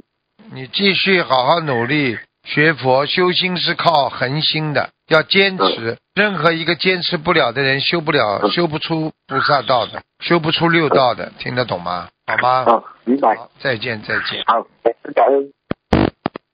[0.54, 5.98] 你继续好好努力学佛，修心是靠恒心的，要坚持。
[6.14, 12.08] 任何一个坚持不了的人，修不了，修不出菩萨道的，修不出六道的，听得懂吗？
[12.28, 12.66] 好吗？
[12.66, 13.36] 好，明白。
[13.60, 14.44] 再见，再见。
[14.46, 14.66] 好，
[15.16, 15.52] 感恩。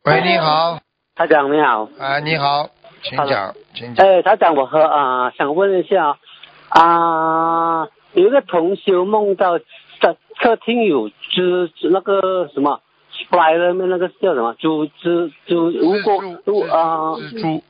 [0.05, 0.79] 喂，你好，
[1.21, 2.67] 台长你好，啊，你好，
[3.03, 4.07] 请讲，请讲。
[4.07, 6.17] 哎，台长，我和啊、想问一下
[6.69, 12.81] 啊、有一个同修梦到在客厅有只那个什么
[13.13, 17.63] spider 那个叫什么猪蜘蛛，如果如啊蜘蛛，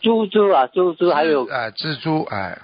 [0.00, 2.58] 猪猪啊猪猪还有啊，蜘蛛，哎，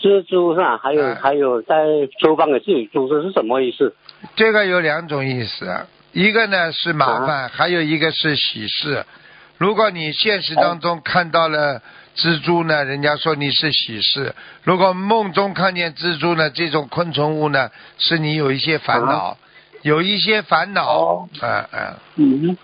[0.00, 0.76] 蜘蛛是吧？
[0.78, 1.84] 还有、哎还有在
[2.18, 3.94] 厨房也是有猪，这是什么意思？
[4.34, 9.04] 这个有两种意思，啊，一个呢是麻啊烦，还有一个是喜事。
[9.62, 11.80] 如果你现实当中看到了
[12.16, 14.32] 蜘蛛呢，人家说你是喜事；
[14.64, 19.36] 如果梦中看见蜘蛛呢，这种昆虫物呢，是你有一些烦恼，
[19.82, 21.64] 有一些烦恼，哦嗯
[22.16, 22.58] 嗯，嗯，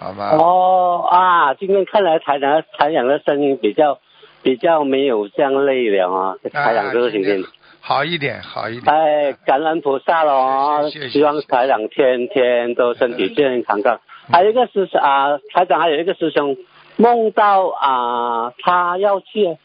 [0.00, 0.30] 好吧？
[0.32, 4.00] 哦啊，今天看来台长台长的声音比较
[4.42, 7.44] 比较没有这样累了啊，台长这个今天。
[7.80, 8.92] 好一点，好一点。
[8.92, 10.90] 哎，感恩菩萨喽！
[10.90, 14.00] 希望台长天天都身体健康的。
[14.28, 16.56] 嗯还有一个师兄啊，台长还有一个师兄
[16.96, 19.56] 梦到啊，他要去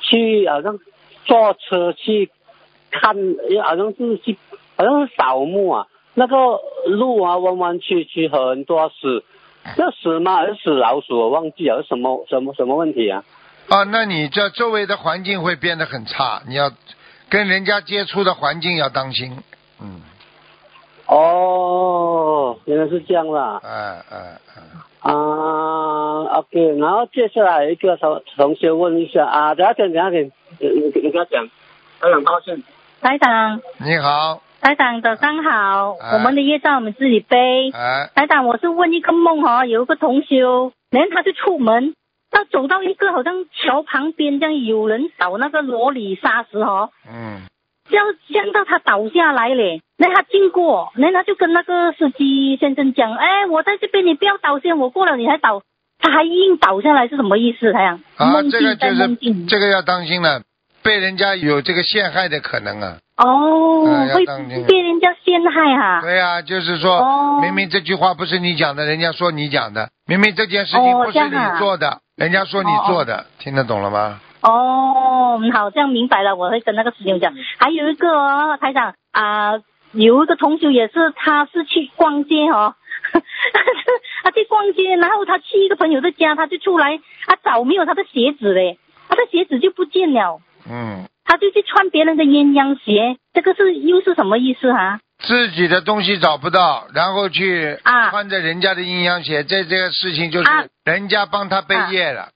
[0.00, 0.78] 去好像
[1.24, 2.30] 坐车去
[2.90, 3.14] 看，
[3.64, 4.36] 好像是去
[4.76, 6.36] 好像是扫墓啊，那个
[6.86, 9.24] 路啊弯弯曲曲，很多死，
[9.76, 10.36] 那死吗？
[10.36, 11.18] 还是死老鼠？
[11.18, 13.24] 我忘记了什么什么什么问题啊？
[13.68, 16.70] 啊，那你这周围的环境会变得很差，你要
[17.28, 19.38] 跟人家接触的环境要当心。
[19.80, 20.00] 嗯，
[21.06, 23.60] 哦，原来是这样啦。
[23.62, 24.38] 哎哎
[25.08, 31.48] 嗯，啊，OK，然后接下来一个同同学问一下啊，等一下等一下等你你你跟他讲，
[32.00, 32.60] 他很抱歉。
[33.00, 37.70] 台长，你好，台长早上好，哎我们的业障我们自己背。
[37.70, 41.94] 哎，台长，我是问一个梦哈、有一个同修，然后他就出门，
[42.32, 47.42] 他走到一个好像桥旁边这样，有人扫那个罗里沙石哈、嗯，
[47.88, 55.62] 这样这样到他倒下来嘞，那他经过，那他就跟那个司机先生讲，哎，我在这边，你不要倒先，我过了你还倒，
[55.98, 57.72] 他还硬倒下来是什么意思？
[57.72, 60.42] 他呀，啊，这个就是这个要当心了，
[60.82, 62.98] 被人家有这个陷害的可能啊。
[63.16, 64.26] 哦，会
[64.66, 67.40] 被人家陷害哈、对啊、就是说，哦。
[67.40, 74.20] 明明这句话不是你讲的，人家说你讲的；明明这件事情哦不是你做的，人家说你做的，听得懂了吗？
[74.48, 77.34] 哦，好，像明白了，我会跟那个师兄讲。
[77.58, 79.54] 还有一个哦，台长啊、
[79.92, 82.74] 有一个同学也是，他是去逛街哦，
[84.22, 88.78] 他去逛街，然后他去一个朋友的家，他就出来，他找没有他的鞋子嘞，
[89.08, 95.00] 他的鞋子就不见了，嗯，他就去穿别人的鸳鸯鞋，这个是又是什么意思啊？
[95.18, 98.10] 自己的东西找不到，然后去啊。
[98.10, 100.66] 穿着人家的鸳鸯鞋，这这个事情就是啊。
[100.84, 102.28] 人家帮他背业了。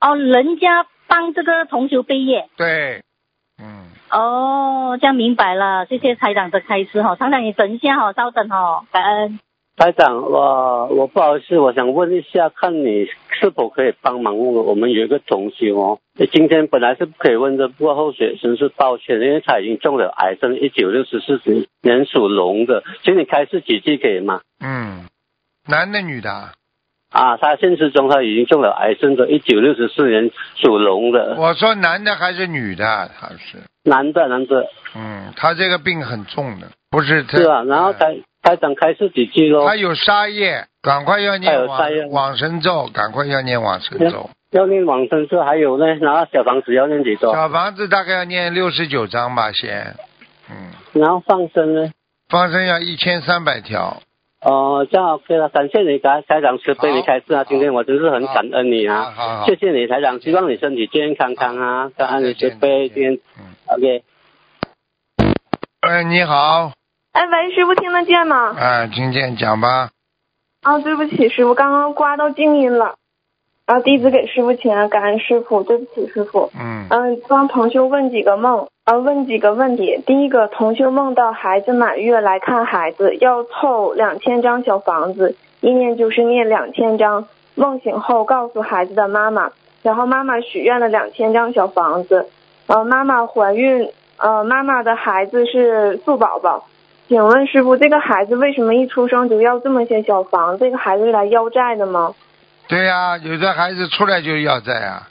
[0.00, 2.48] 哦，人家帮这个同学背业。
[2.56, 3.02] 对，
[3.60, 9.40] 嗯，哦，这样明白了，谢谢台长的开示哈、台长你等一下哈、稍等哈、感恩。
[9.76, 14.62] 台长，我我不好意思，我想问一下，看你是否可以帮忙我？
[14.64, 16.00] 我们有一个同学哦，
[16.32, 21.40] 今天本来是不可以问的，不过后学生是抱歉，因为他已经中了癌症，一九六十四
[21.80, 24.40] 年属龙的，请你开示几句可以吗？
[24.58, 25.06] 嗯，
[25.68, 26.28] 男的女的
[27.10, 27.32] 啊？
[27.32, 33.10] 啊，他现实中他已经中了癌症的，一九六十四年属龙的，我说男的还是女的？
[33.18, 37.38] 他是，男的男的，嗯，他这个病很重的，不是他。
[37.38, 41.66] 是啊，然后台台长开始几句咯他，有杀业，赶快要念
[42.10, 44.30] 往生咒，赶快要念往生咒。
[44.50, 47.34] 要念往生咒，还有呢，然后小房子要念几多？
[47.34, 49.94] 小房子大概要念六十九章吧，先，
[50.48, 51.90] 嗯，然后放生呢？
[52.30, 54.02] 放生要一千三百条。
[54.40, 64.04] 哦，这样 OK 了，感谢你台台长慈悲，好你开示啊，今天我真是很感恩你啊，好好好谢谢你台长，希望你身体健健康康啊，感恩你慈悲，今天嗯，OK。
[65.80, 66.72] 哎，你好，
[67.12, 68.54] 哎，喂，师傅听得见吗？
[68.56, 69.90] 哎，听见讲吧。
[70.62, 72.96] 啊，对不起，师傅，刚刚刮到静音了。
[73.68, 76.50] 啊，弟子给师傅请安，感恩师傅，对不起师傅。
[76.58, 80.02] 嗯，嗯，帮同修问几个梦，啊，问几个问题。
[80.06, 87.26] 第一个，同修梦到孩子满月来看孩子，要凑两千张小房子，意念就是念两千张。
[87.56, 89.50] 梦醒后告诉孩子的妈妈，
[89.82, 92.26] 然后妈妈许愿了两千张小房子。
[92.68, 96.64] 呃，妈妈怀孕，呃，妈妈的孩子是素宝宝。
[97.06, 100.56] 请问师傅，这个孩子为什么一出生就要这么些小房？
[100.56, 102.14] 这个孩子是来要债的吗？
[102.68, 105.08] 对呀、有的孩子出来就要债啊，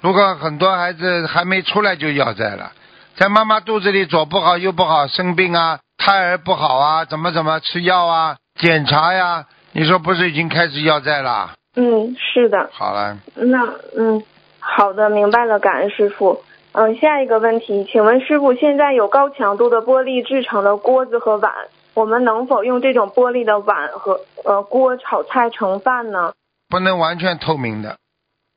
[0.00, 2.72] 如果很多孩子还没出来就要债了，
[3.16, 11.52] 在妈妈肚子里左不好右不好，生病啊，胎儿不好啊，怎么怎么吃药啊，检查呀，你说不是已经开始要债了？
[11.76, 12.68] 嗯，是的。
[12.72, 13.64] 好了，那
[13.96, 14.20] 嗯，
[14.58, 16.42] 好的，明白了，感恩师傅。
[16.72, 21.52] 嗯，下一个问题，请问师傅，现在有高强度的玻璃制成的锅子和碗，
[21.94, 26.32] 我们能否用这种玻璃的碗和呃锅炒菜盛饭呢？
[26.68, 27.98] 不能完全透明的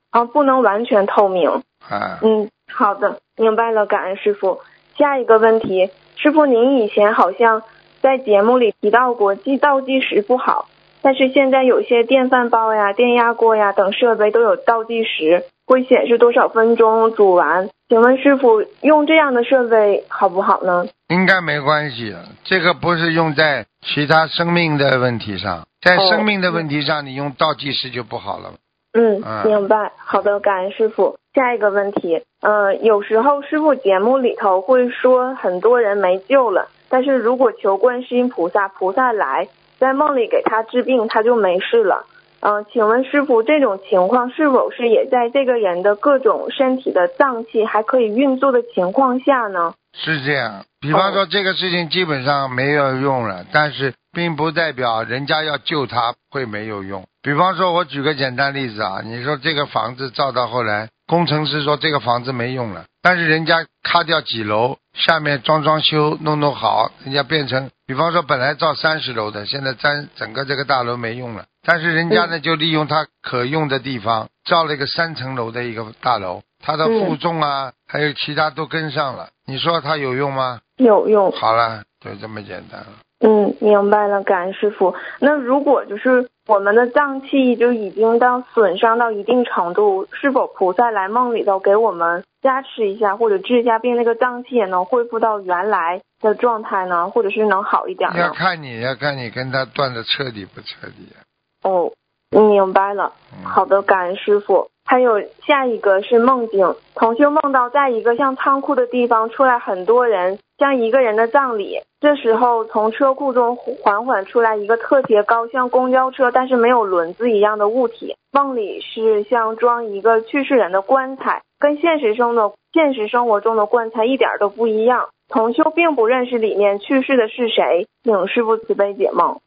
[0.09, 1.49] 啊，不能完全透明。
[1.89, 2.19] 啊。
[2.21, 4.59] 嗯，好的，明白了，感恩师傅。
[4.97, 7.63] 下一个问题，师傅，您以前好像
[8.01, 10.67] 在节目里提到过计倒计时不好，
[11.01, 17.69] 但是现在有些电饭煲呀、电压锅呀等设备都有倒计时，会显示多少分钟煮完。
[17.87, 20.85] 请问师傅，用这样的设备好不好呢？
[21.07, 28.51] 应该没关系，这个不是用在其他生命的问题上，在哦生命的问题上，你用倒计时就不好了。
[28.93, 29.93] 嗯嗯，明白。
[29.97, 31.17] 好的，感恩师傅。
[31.33, 39.47] 下一个问题，呃，有时候师傅节目里头会说很多人没救了，但是如果求观世音菩萨，菩萨来
[39.79, 42.05] 在梦里给他治病，他就没事了。
[42.41, 49.73] 嗯、请问师傅，这种情况是否是也在这个人的各种身体的脏器还可以运作的情况下呢？
[49.93, 57.05] 是这样，比方说这个事情基本上没有用了，但是并不代表人家要救他会没有用。
[57.21, 80.61] 比方说，我举个简单例子啊，你说这个房子造到后来，工程师说这个房子没用了，但是人家咔掉几楼，下面装装修弄弄好，人家变成，比方说本来造三十楼的，现在三整个这个大楼没用了，但是人家呢就利用它可用的地方，造了一个三层楼的一个大楼，它的负重啊，还有其他都跟上了，你说它有用吗？
[80.77, 81.31] 有用。
[81.31, 82.87] 好了，就这么简单了。
[83.23, 84.95] 嗯，明白了，感恩师傅。
[85.19, 97.11] 那如果就是我们的脏器就已经到损伤到一定程度，是否菩萨来梦里头给我们加持一下，或者治一下病，那个脏器也能恢复到原来的状态呢？
[97.11, 98.33] 或者是能好一点要？
[98.33, 101.21] 看你要看你跟他断的彻底不彻底啊。
[101.63, 101.91] 哦，
[102.31, 103.13] 明白了。
[103.43, 104.69] 好的，感恩师傅。
[104.83, 111.79] 还有下一个是梦境，同修梦到在一个像仓库的地方出来很多人，像一个人的葬礼。
[112.01, 118.15] 这时候从车库中缓缓出来一个特别高，像公交车但是没有轮子一样的物体。
[118.33, 125.09] 梦里是像装一个去世人的棺材，跟现实中的现实生活中的棺材一点都不一样。
[125.29, 129.39] 同修并不认识里面去世的是谁，请师傅慈悲解梦。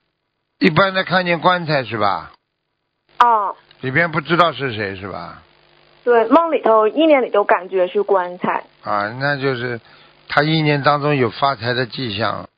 [0.58, 2.32] 一般的看见棺材是吧？
[3.18, 5.42] 啊，里边不知道是谁是吧？
[6.04, 8.64] 对，梦里头意念里头感觉是棺材。
[8.82, 9.80] 啊，那就是
[10.28, 12.48] 他意念当中有发财的迹象。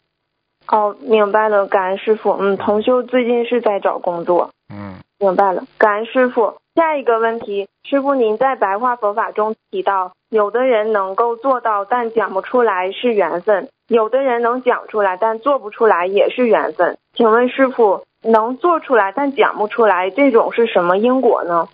[0.66, 2.36] 哦，明白了，感恩师傅。
[2.40, 4.50] 嗯，同修最近是在找工作。
[4.68, 6.58] 嗯，明白了，感恩师傅。
[6.74, 16.98] 下一个问题，师傅您在白话佛法中提到，有的人能够做到，但讲不出来是缘分；有的人能讲出来，但做不出来也是缘分。
[17.14, 21.68] 请问师傅，能做出来但讲不出来，这种是什么因果呢？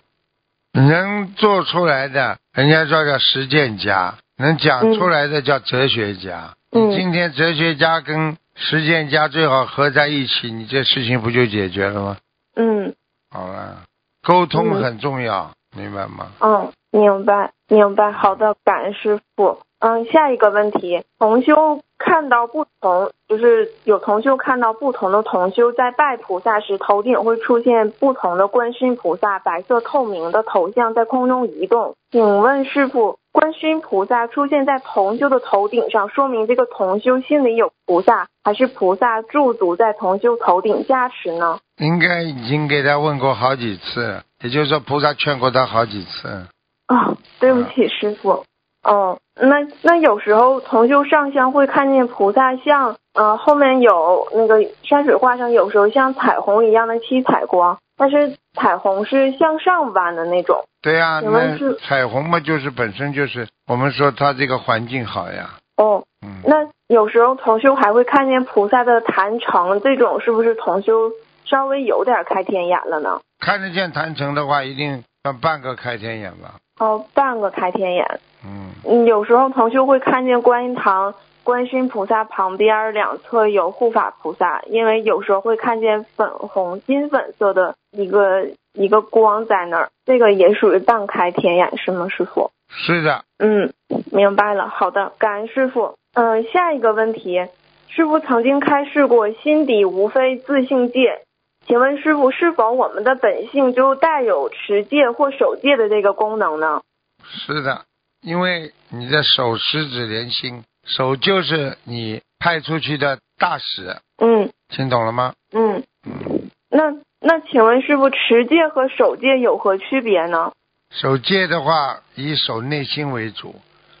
[0.73, 6.55] 能做出来的，人家说叫实践家；能讲出来的叫哲学家。
[6.71, 12.17] 嗯你今天哲学家跟实践家最好合在一起，你这事情不就解决了吗？
[12.55, 12.95] 嗯
[13.29, 13.83] 好了，
[14.23, 16.31] 沟通嗯很重要，明白吗？
[16.39, 18.11] 嗯，明白明白。
[18.11, 19.59] 好的，感恩师傅。
[19.83, 31.95] 嗯，下一个问题，同修看到不同，就是有同修看到不同的同修在拜菩萨时，头顶会出现不同的观世音菩萨白色透明的头像在空中移动。
[32.11, 41.59] 请问师傅，观世音菩萨出现在同修的头顶上，说明这个同修心里有菩萨，还是菩萨驻足在同修头顶加持呢？
[41.79, 46.47] 应该已经给他问过好几次了，也就是说菩萨劝过他好几次。
[46.87, 48.45] 哦，对不起，师傅。
[48.83, 60.63] 哦，那那有时候同修上香会看见菩萨像，呃，后面有那个山水画上有时候像彩虹一样的七彩光，但是彩虹是向上弯的那种。
[60.81, 65.51] 对呀、请问是那彩虹嘛，就是本身就是我们说它这个环境好呀。
[65.77, 71.11] 哦，嗯，那有时候同修还会看见菩萨的坛城，这种是不是同修
[71.45, 73.19] 稍微有点开天眼了呢？
[73.39, 76.55] 看得见坛城的话，一定要半个开天眼吧。
[76.79, 78.19] 哦，半个开天眼。
[78.45, 92.51] 嗯，嗯，有时候同修会看见观音堂观世音菩萨旁边两侧有护法菩萨，因为有时候会看见粉红金粉色的一个一个光在那儿，这个也属于半开天眼是吗，师傅？
[92.69, 93.73] 是的，嗯，
[94.11, 94.67] 明白了。
[94.67, 95.95] 好的，感恩师傅。
[96.15, 97.47] 嗯、下一个问题，
[97.87, 101.21] 师傅曾经开示过“心底无非自性戒”，
[101.67, 106.81] 请问师傅是否我们的本性就带有持戒或守戒的这个功能呢？
[107.23, 107.85] 是的，
[108.23, 115.33] 因为你的手十指连心，手就是你派出去的大使，嗯听懂了吗？
[115.51, 115.83] 嗯。
[116.05, 120.51] 嗯，那那请问师傅，持戒和守戒有何区别呢？
[120.89, 123.55] 守戒的话以守内心为主，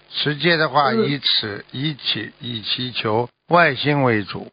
[0.09, 4.47] 持戒的话嗯以此以祈以祈求外心为主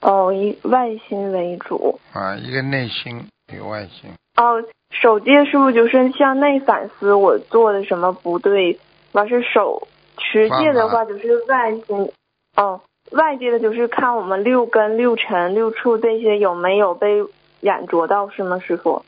[0.00, 1.98] 哦，以外心为主。
[2.12, 4.10] 啊，一个内心一个外心。
[4.36, 8.78] 哦，守戒是不是就是向内反思我做的什么不对？
[9.12, 12.12] 完是手持戒的话就是外心。
[12.56, 12.80] 哦，
[13.12, 17.24] 外界的就是看我们六根、六尘、六处这些有没有被
[17.60, 19.04] 染着到，是吗，师傅？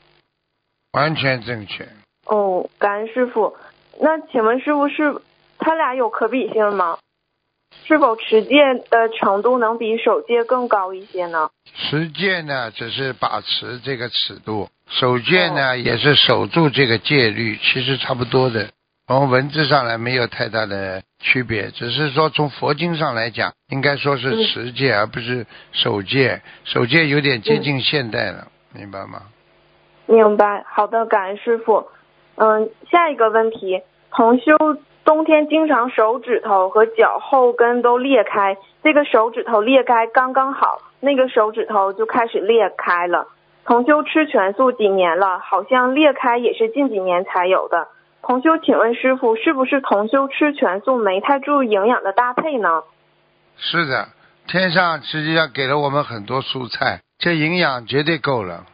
[0.93, 1.87] 完全正确。
[2.25, 3.55] 哦，感恩师傅。
[3.99, 5.21] 那请问师傅是
[5.57, 6.97] 他俩有可比性吗？
[7.85, 8.57] 是否持戒
[8.89, 11.49] 的程度能比守戒更高一些呢？
[11.73, 18.71] 持戒呢，只是把持这个尺度；守戒呢，也是守住这个戒律，其实差不多的。
[19.11, 26.41] 从文字上来没有太大的区别，只是说从佛经上来讲，应该说是持戒，而不是守戒。
[26.63, 29.23] 守戒有点接近现代了，明白吗？
[30.05, 31.87] 明白，好的，感恩师傅。
[32.35, 34.55] 嗯，下一个问题，同修
[35.03, 43.27] 冬天经常手指头和脚后跟都裂开，这个手指头裂开刚刚好，那个手指头就开始裂开了。
[43.65, 47.89] 同修吃全素几年了，好像裂开也是近几年才有的。
[48.23, 52.83] 同修，请问师傅，是不是同修吃全素没太注意营养的搭配呢？
[53.57, 54.09] 是的，
[54.47, 58.65] 天上实际上给了我们很多蔬菜，这营养绝对够了，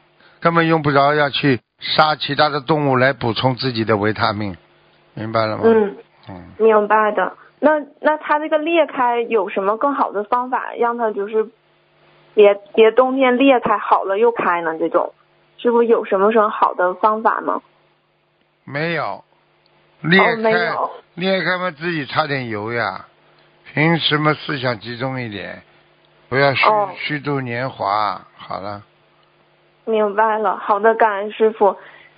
[0.42, 4.58] 根本用不着要去杀其他的动物来补充自己的维他命，
[5.14, 5.64] 明白了吗？
[5.66, 5.98] 嗯，
[6.30, 7.34] 嗯，明白的。
[7.60, 11.50] 那那它这个裂开有什么更好的方法，让它就是
[12.34, 14.78] 别别冬天裂开好了又开呢？
[14.78, 15.14] 这种
[15.58, 17.62] 师傅有什么什么好的方法吗？
[18.64, 19.24] 没有，
[20.02, 20.92] 裂开、有。
[21.16, 23.06] 裂开嘛，自己擦点油呀。
[23.74, 25.62] 平时嘛，思想集中一点，
[26.30, 28.22] 不要虚、哦虚度年华。
[28.36, 28.84] 好了，
[29.86, 31.76] 明白了，好的，感恩师傅。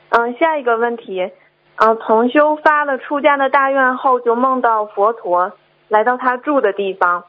[0.10, 1.32] 嗯，下一个问题，
[1.78, 5.54] 嗯，同修发了出家的大愿后，就梦到佛陀
[5.88, 7.26] 来到他住的地方，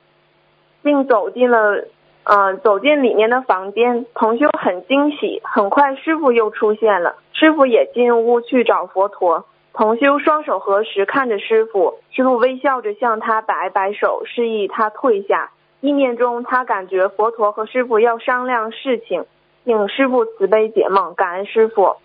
[0.82, 1.86] 并走进了，
[2.24, 4.06] 呃，走进里面的房间。
[4.14, 9.46] 同修很惊喜，很快师傅又出现了，师傅也进屋去找佛陀。
[9.80, 15.52] 同修双手合十看着师傅，师傅微笑着向他摆摆手，示意他退下。
[15.80, 19.24] 意念中，他感觉佛陀和师傅要商量事情，
[19.64, 21.96] 请师傅慈悲解梦，感恩师傅。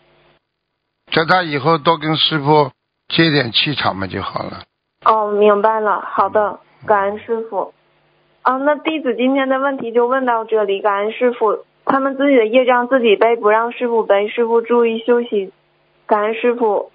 [1.12, 2.72] 叫他以后多跟师傅
[3.10, 4.64] 接点气场嘛就好了。
[5.04, 7.74] 哦，明白了，好的，感恩师傅。
[8.44, 11.66] 啊，那弟子今天的问题就问到这里，感恩师傅。
[11.84, 15.52] 他们自己的业障自己背，不让师傅背，师傅注意休息。
[16.06, 16.92] 感恩师傅，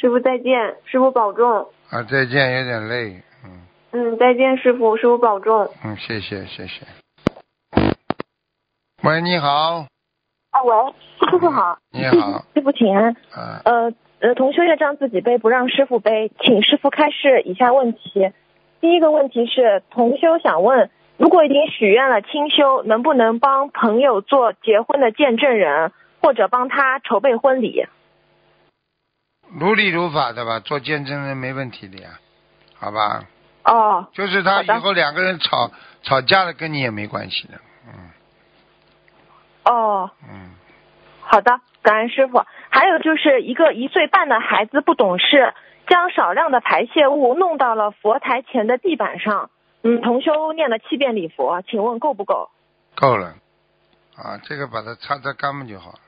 [0.00, 1.66] 师傅再见，师傅保重。
[1.90, 3.20] 啊，再见，有点累。
[3.44, 5.68] 嗯，嗯再见，师傅，师傅保重。
[5.84, 6.86] 嗯，谢谢，谢谢。
[9.02, 9.86] 喂，你好。
[10.50, 10.94] 啊，喂，
[11.28, 11.78] 师傅好。
[11.90, 12.44] 你好。
[12.54, 13.16] 师傅请安。
[13.32, 13.60] 啊。
[13.64, 18.30] 呃呃，同修业障自己背，不让师傅背，请师傅开示以下问题。
[18.80, 25.90] 第一个问题是，同修想问，如果已经许愿了清修，能不能帮朋友做结婚的见证人，
[26.20, 27.86] 或者帮他筹备婚礼？
[29.52, 32.10] 如理如法的吧，做见证人没问题的呀，
[32.78, 33.24] 好吧？
[33.64, 34.08] 哦。
[34.12, 35.70] 就是他以后两个人吵
[36.02, 38.10] 吵架了，跟你也没关系的，嗯。
[39.64, 40.10] 哦。
[40.28, 40.50] 嗯。
[41.20, 42.42] 好的，感恩师傅。
[42.70, 45.54] 还有就是一个一岁半的孩子不懂事，
[45.86, 49.50] 将少量的排泄物弄到了佛台前的地板上。
[49.82, 52.50] 嗯，同修念了七遍礼佛，请问够不够？
[52.94, 53.34] 够了，
[54.16, 55.98] 啊，这个把它擦擦干净就好了。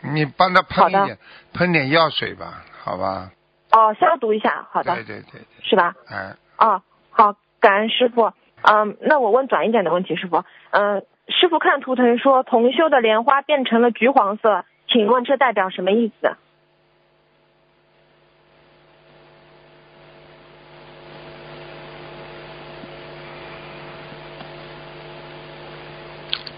[0.00, 1.18] 你帮他喷一点，
[1.54, 3.30] 喷点药水吧，好吧？
[3.72, 4.94] 哦，消毒一下，好的。
[4.94, 5.40] 对对对对。
[5.62, 5.94] 是吧？
[6.06, 6.36] 哎。
[6.58, 8.30] 哦，好，感恩师傅。
[8.62, 10.44] 嗯，那我问短一点的问题，师傅。
[10.70, 16.36] 嗯，师傅看图腾说同修的莲花变成了橘黄色，请问这代表什么意思？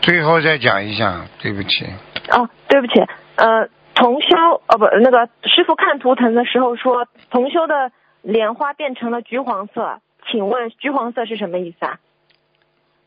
[0.03, 1.87] 最后再讲一下，对不起。
[2.31, 3.01] 哦，对不起，
[3.37, 4.37] 呃，同修
[4.69, 7.91] 哦不，那个师傅看图腾的时候说同修的
[8.23, 11.99] 莲花变成了橘黄色，请问橘黄色是什么意思啊？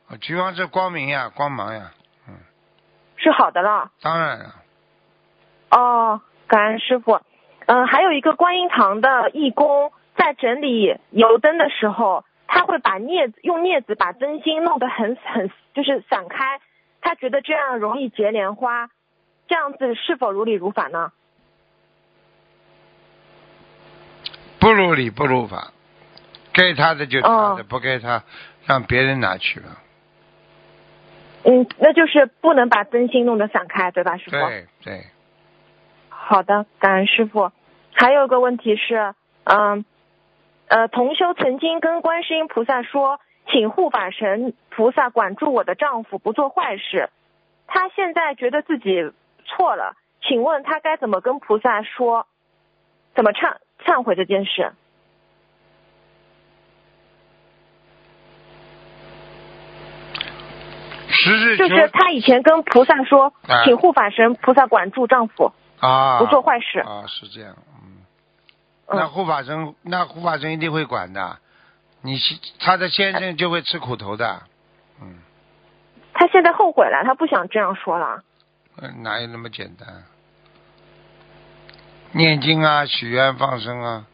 [0.10, 1.92] 啊橘黄色光明呀，光芒呀，
[2.28, 2.34] 嗯。
[3.18, 3.92] 是好的了。
[4.02, 4.56] 当然了。
[5.70, 7.22] 哦，感恩师傅。
[7.68, 16.60] 嗯，还有一个观音堂的义工在整理油灯的时候，他会把镊子用镊子把灯芯弄得很很就是散开。
[17.02, 18.90] 他觉得这样容易结莲花，
[19.50, 21.12] 这样子是否如理如法呢？
[24.60, 25.74] 不如理不如法，
[26.54, 28.24] 该他的就他的，不该他
[28.66, 29.80] 让别人拿去了。
[31.44, 34.32] 嗯，那就是不能把真心弄得散开，对吧，师傅？
[34.32, 35.06] 对对。
[36.10, 37.52] 好的，感恩师傅。
[37.92, 39.84] 还有个问题是，嗯，
[40.68, 43.20] 呃，同修曾经跟观世音菩萨说。
[43.52, 47.10] 请护法神菩萨管住我的丈夫，不做坏事。
[47.66, 49.12] 他现在觉得自己
[49.50, 52.28] 错了，请问他该怎么跟菩萨说？
[53.16, 54.72] 怎么忏忏悔这件事？
[61.58, 63.34] 就是他以前跟菩萨说，
[63.66, 66.80] 请护法神菩萨管住丈夫，啊，不做坏事。
[66.80, 68.06] 啊，是这样，嗯。
[68.88, 71.40] 那护法神，那护法神一定会管的。
[72.02, 72.16] 你
[72.60, 74.44] 他的先生就会吃苦头的，
[75.02, 75.18] 嗯。
[76.14, 78.24] 他现在后悔了，他不想这样说了。
[78.82, 80.04] 嗯，哪有那么简单？
[82.12, 84.06] 念经啊，许愿放生啊，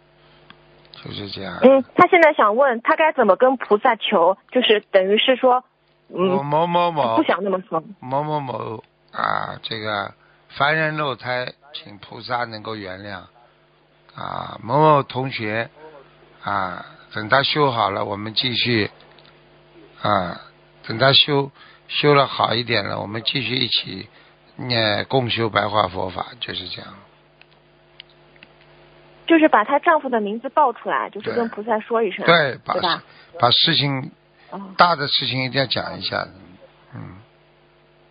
[1.04, 1.60] 就是这样。
[1.62, 5.64] 嗯，他现在想问他该怎么跟菩萨求，就是等于是说，
[6.10, 7.84] 嗯，某某某不想那么说。
[8.00, 10.14] 某某某啊，这个
[10.50, 13.22] 凡人肉胎，请菩萨能够原谅
[14.20, 15.70] 啊，某某同学
[16.44, 16.86] 啊。
[17.14, 18.92] 等他修好了，我们继续
[20.02, 20.42] 啊。
[20.86, 21.50] 等他修
[21.88, 24.10] 修了好一点了，我们继续一起
[24.56, 26.94] 念共修白话佛法，就是这样。
[29.28, 32.76] 就是把她丈夫的名字报出来，就是跟菩萨说一声，对，把
[33.40, 34.12] 把事情
[34.78, 36.28] 大的事情一定要讲一下，
[36.94, 37.18] 嗯。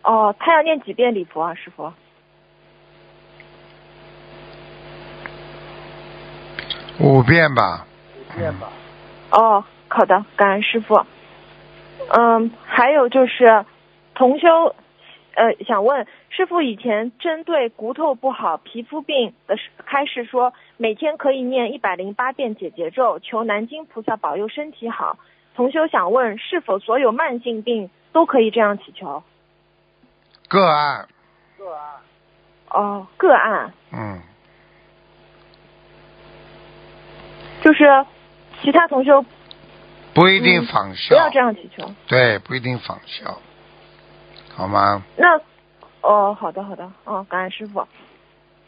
[0.02, 1.92] 哦，他要念几遍礼佛啊，师傅？
[6.98, 7.86] 五遍吧。
[8.30, 8.68] 五遍吧。
[9.30, 11.06] 哦，好的，感恩师傅。
[12.10, 13.64] 嗯，还有就是
[14.14, 14.74] 同修，
[15.34, 25.18] 呃，想问师傅，以前针对骨头不好、皮肤病的开示说，每天可以念一百零八遍解结咒，求南京菩萨保佑身体好。
[25.54, 29.22] 同修想问，是否所有慢性病都可以这样祈求？
[30.48, 31.08] 个案。
[31.58, 32.00] 个案。
[32.70, 33.72] 哦，个案。
[33.92, 34.20] 嗯。
[37.62, 38.06] 就是。
[38.62, 39.22] 其他同修
[40.14, 41.92] 不一定仿效，不要这样祈求。
[42.06, 43.38] 对，不一定仿效，
[44.54, 45.02] 好吗？
[45.16, 45.40] 那
[46.00, 47.86] 哦，好的好的，哦，感恩师傅。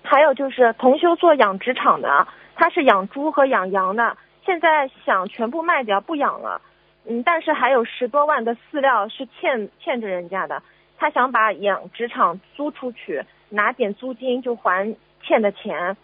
[0.02, 6.60] 还有就是同修做养殖场的，他是养猪和养羊的，现在想全部卖掉不养了，
[7.06, 10.62] 嗯，但是还有十多万的饲料是欠欠着人家的，
[10.98, 15.96] 他想把养殖场租出去，拿点租金就还欠的钱。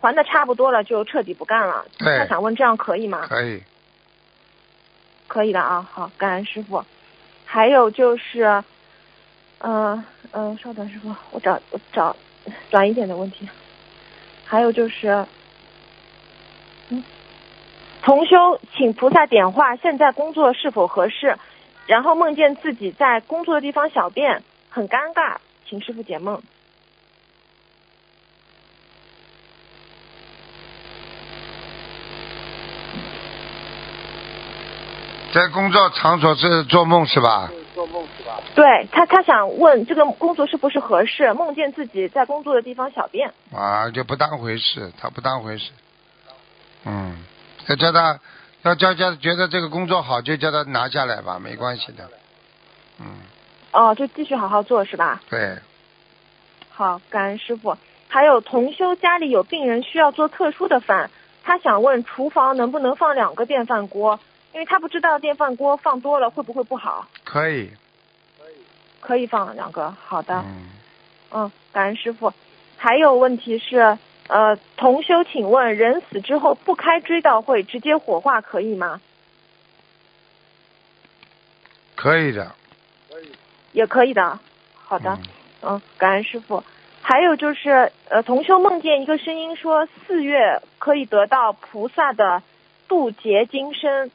[0.00, 1.82] 还的差不多了，就彻底不干了。
[1.98, 3.26] 对他想问这样可以吗？
[3.26, 3.62] 可以。
[5.26, 6.84] 可以的啊，好，感恩师傅。
[7.46, 8.64] 还有就是，嗯、
[9.64, 12.14] 呃、嗯、稍等，师傅，我找我找
[12.68, 13.48] 短一点的问题。
[14.44, 15.24] 还有就是，
[16.90, 17.02] 嗯，
[18.02, 21.38] 同修请菩萨点化，现在工作是否合适？
[21.86, 25.36] 然后梦见自己在工作的地方小便，很尴尬，
[25.66, 26.42] 请师傅解梦。
[35.32, 37.50] 在工作场所是做梦是吧？
[38.54, 41.32] 对他，他想问这个工作是不是合适？
[41.34, 43.32] 梦见自己在工作的地方小便。
[43.52, 45.70] 啊，就不当回事，他不当回事。
[46.84, 47.24] 嗯，
[47.66, 48.20] 要叫他，
[48.62, 52.08] 要叫叫觉得这个工作好，就叫他拿下来吧，没关系的。
[53.00, 53.06] 嗯，
[53.72, 55.20] 哦，就继续好好做是吧？
[55.28, 55.58] 对，
[56.70, 57.76] 好，感恩师傅。
[58.08, 61.10] 还有同修家里有病人需要做特殊的饭，
[61.42, 64.20] 他想问厨房能不能放两个电饭锅，
[64.52, 67.08] 因为他不知道电饭锅放多了会不会不好。
[67.34, 67.68] 可以。
[69.00, 70.44] 可以放两个，好的。
[71.32, 72.32] 嗯，感恩师傅。
[72.76, 79.00] 还有问题是，呃，同修，请问人死之后不开追悼会，直接火化可以吗？
[81.96, 82.54] 可以的。
[83.72, 84.38] 也可以的。
[84.76, 85.18] 好的。
[85.60, 86.62] 嗯，感恩师傅。
[87.02, 92.44] 还有就是，呃，同修梦见一个声音说，四月可以得到菩萨的
[92.86, 94.12] 渡劫金身，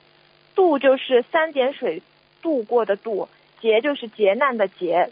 [0.56, 2.02] 渡就是三点水
[2.42, 3.28] 渡过的渡。
[3.62, 5.12] 劫就是劫难的劫，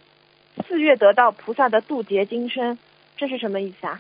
[0.66, 2.80] 四月得到菩萨的渡劫金身，
[3.18, 4.00] 这是什么意思啊？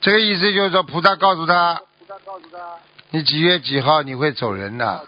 [0.00, 1.82] 这个意思就是说，菩萨告诉他，
[3.10, 5.06] 你几月几号你会走人的，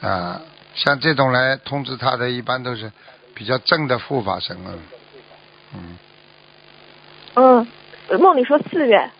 [0.00, 0.40] 啊，
[0.74, 2.92] 像这种来通知他的，一般都是
[3.34, 4.78] 比较正的护法神了，
[5.74, 5.98] 嗯。
[7.34, 7.66] 嗯，
[8.20, 9.10] 梦里说四月。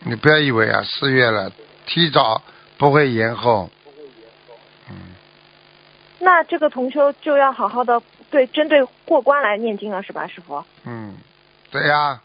[0.00, 1.52] 你不要以为啊，四月了，
[1.84, 2.42] 提早
[2.78, 3.68] 不会延后。
[4.88, 4.96] 嗯
[6.20, 10.64] 那这个同修就要好好的对针对过关来念经了，是吧，师傅？
[10.84, 11.14] 嗯，
[11.70, 12.20] 对呀。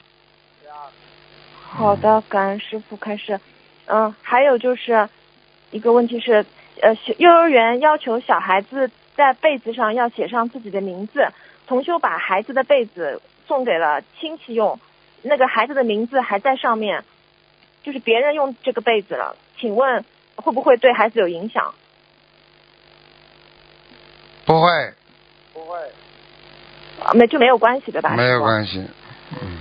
[1.61, 3.39] 好的，感恩师傅开始。
[3.85, 5.09] 嗯，还有就是
[5.71, 6.45] 一个问题是，
[6.81, 11.27] 呃，幼儿园要求小孩子在被子上要写上自己的名字，
[11.67, 14.79] 同修把孩子的被子送给了亲戚用，
[15.21, 17.03] 那个孩子的名字还在上面，
[17.83, 21.73] 就是别人用这个被子了，请问会不会对孩子有影响？
[24.45, 24.93] 不会，
[25.53, 25.77] 不会
[27.03, 28.15] 啊，没就没有关系对吧？
[28.15, 28.85] 没有关系。
[29.41, 29.59] 嗯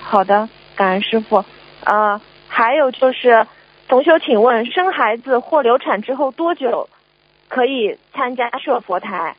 [0.00, 1.44] 好的，感恩师傅。
[1.84, 3.46] 呃，还有就是，
[3.88, 6.88] 同修，请问生孩子或流产之后多久
[7.48, 9.36] 可以参加设佛台？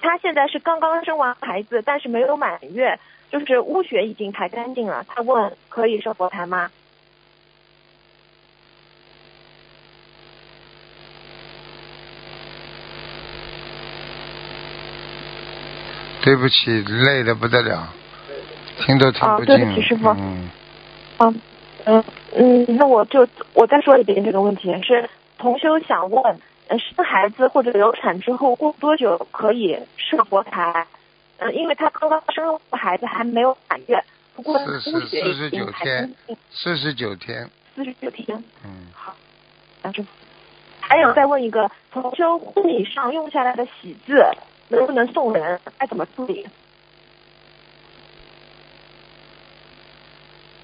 [0.00, 2.98] 他现在是刚刚生完孩子，但是没有满月，
[3.30, 5.04] 就是污血已经排干净了。
[5.08, 6.68] 他问可以设佛台吗？
[16.26, 17.88] 对不起，累的不得了，
[18.80, 19.54] 听都听啊，不进。
[19.54, 20.08] 对不起，师傅。
[20.08, 20.50] 嗯，
[21.18, 21.40] 嗯
[21.84, 22.04] 嗯
[22.34, 25.08] 嗯，那我就我再说一遍这个问题是，
[25.38, 30.84] 同修想问，呃，生孩子或者流产之后过多久可以设佛台？
[31.38, 34.02] 嗯、因为他刚刚生了孩子还没有满月，
[34.34, 36.12] 不过四十四十九天，
[36.50, 38.42] 四十九天，四十九天。
[38.64, 39.14] 嗯，好
[39.92, 40.08] 师傅。
[40.80, 44.26] 还有再问一个，同修婚礼上用下来的喜字
[44.68, 45.60] 能不能送人？
[45.78, 46.46] 该怎么处理？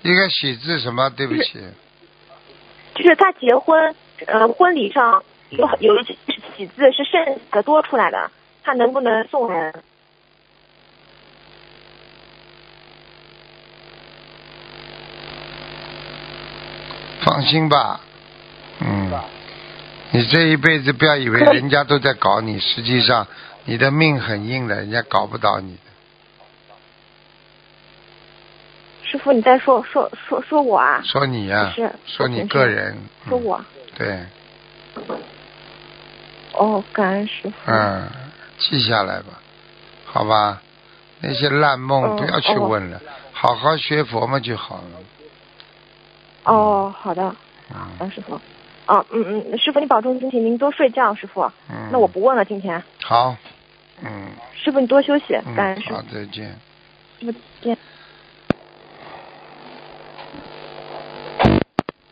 [0.03, 1.09] 一个喜字什么？
[1.11, 1.61] 对不起，
[2.95, 3.95] 就是他结婚，
[4.27, 6.17] 呃，婚礼上有有一些
[6.57, 8.31] 喜字是剩的多出来的，
[8.65, 9.73] 他能不能送人？
[17.25, 18.01] 放心吧，
[18.81, 19.09] 嗯，
[20.11, 23.29] 你这一辈子不要以为人家都在搞你，实际上
[23.65, 25.81] 你的命很硬的，人家搞不倒你的。
[29.05, 31.03] 师傅，你在说说说说我啊？
[31.05, 32.97] 说你呀、是说你个人，
[33.29, 33.63] 说我？
[33.95, 34.21] 对，
[36.55, 37.53] 哦，感恩师傅。
[37.67, 38.09] 嗯，
[38.59, 39.41] 记下来吧，
[40.07, 40.63] 好吧？
[41.21, 43.01] 那些烂梦嗯不要去哦问了，
[43.33, 44.83] 好好学佛嘛就好了。
[46.45, 47.23] 哦，好的，
[47.71, 48.41] 好的，师傅。
[48.87, 51.43] 哦，嗯嗯，师傅你保重身体，您多睡觉，师傅。
[51.71, 52.83] 嗯，那我不问了，今天。
[53.05, 53.37] 好，
[54.05, 56.59] 嗯师傅你多休息，感恩嗯，师傅好，，再见。
[57.21, 57.79] 师傅再见。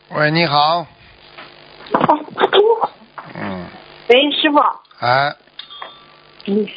[0.09, 0.85] 喂，你好。
[3.35, 3.65] 嗯，
[4.09, 4.59] 喂，师傅。
[4.99, 5.35] 哎，
[6.45, 6.67] 嗯。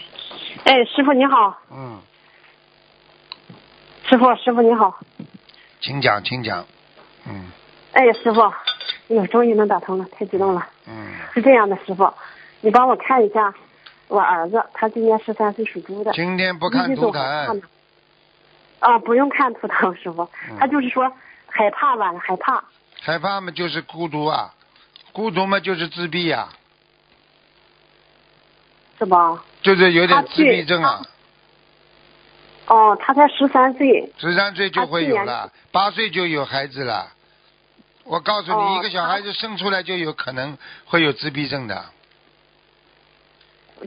[0.64, 1.58] 哎，师傅你好。
[1.70, 2.00] 嗯，
[4.04, 4.96] 师师傅，师傅你好。
[5.80, 6.64] 请讲，请讲。
[7.26, 7.50] 嗯
[7.94, 8.54] 哎，师傅，哎
[9.08, 10.68] 呦，终于能打通了，太激动了。
[10.86, 12.14] 嗯，是这样的，师傅，
[12.60, 13.52] 你帮我看一下
[14.08, 16.12] 我儿子，他今年十三岁，属猪的。
[16.12, 17.62] 今天不看图腾，
[18.80, 21.10] 啊，不用看图腾，师傅，嗯 他就是说
[21.46, 22.62] 害怕吧，害怕。
[23.00, 24.52] 害怕嘛就是孤独啊，
[25.12, 26.48] 孤独嘛就是自闭啊，
[28.98, 29.42] 是吧？
[29.62, 31.02] 就是有点自闭症啊。
[32.66, 34.12] 哦，他才十三岁。
[34.18, 37.10] 十三岁就会有了，八岁就有孩子了。
[38.04, 41.84] 我告诉你，哦一个小孩子生出来就有可能会有自闭症的。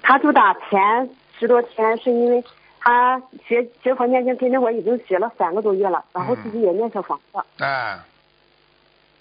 [0.04, 1.10] 他就打前
[1.40, 2.44] 十多天，是因为
[2.80, 7.40] 他学学佛念经跟着我已经学了三个多月了，然后自己也念小房子。
[7.58, 8.00] 哎，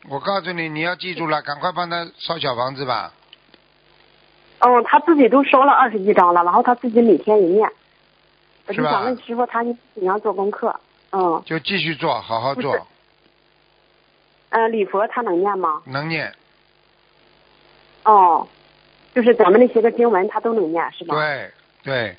[0.08, 3.12] 我告诉你，你要记住了，赶快帮他烧小房子吧。
[4.60, 7.70] 哦，他自己都烧了二十一张了，然后他自己每天也念。
[8.66, 9.62] 我是吧就想问师傅，他
[9.94, 10.74] 怎样做功课？
[11.12, 12.86] 嗯，就继续做，好好做，
[14.50, 15.82] 呃，礼佛他能念吗？
[15.86, 16.34] 能念。
[18.04, 18.46] 哦，
[19.16, 21.14] 就是咱们那些个经文他都能念是吧？
[21.14, 21.50] 对
[21.82, 22.16] 对，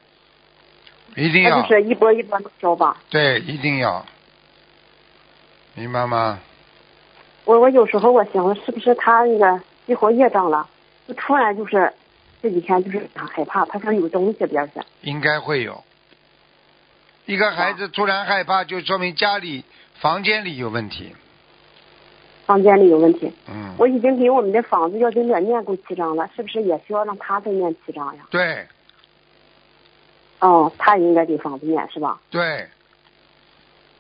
[1.15, 2.97] 一定要那就是一波一波的烧吧。
[3.11, 4.03] 对，一定要，
[5.75, 6.39] 明白吗？
[7.45, 10.67] 我我有时候我想，是不是他那个激活业障了？
[11.07, 11.93] 就突然就是
[12.41, 14.83] 这几天就是很害怕，他想有东西边上。
[15.01, 15.83] 应该会有。
[17.27, 19.63] 一个孩子突然害怕，就说明家里
[19.99, 21.15] 房间里有问题。
[22.47, 23.31] 房间里有问题。
[23.47, 28.23] 嗯，我已经给我们的房子要经者念过七章了，是不是也需要让他再念七章呀？
[28.31, 28.65] 对
[30.39, 32.19] 哦，他也应该给房子念是吧？
[32.29, 32.67] 对，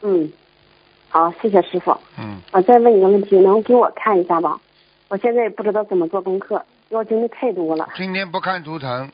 [0.01, 0.31] 嗯，
[1.09, 1.91] 好，谢谢师傅。
[2.17, 4.59] 嗯，我再问一个问题，能给我看一下吧？
[5.09, 7.89] 我现在也不知道怎么做功课，要经的太多了。
[7.95, 9.11] 今天不看图腾，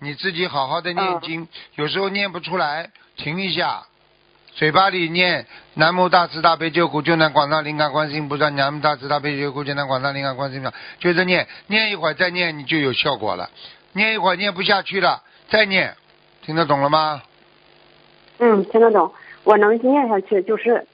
[0.00, 3.84] 你自己好好的念经，有时候念不出来，停一下，
[4.54, 13.48] 嘴巴里念南无大慈大悲救苦救难广大灵感观世音菩萨，南无大慈大悲救苦救难广大灵感观世音菩萨，就这念，念一会儿再念，你就有效果了。
[13.92, 15.96] 念一会儿念不下去了，再念，
[16.42, 17.22] 听得懂了吗？
[18.38, 19.14] 嗯，听得懂。
[19.44, 20.86] 我能念下去，就是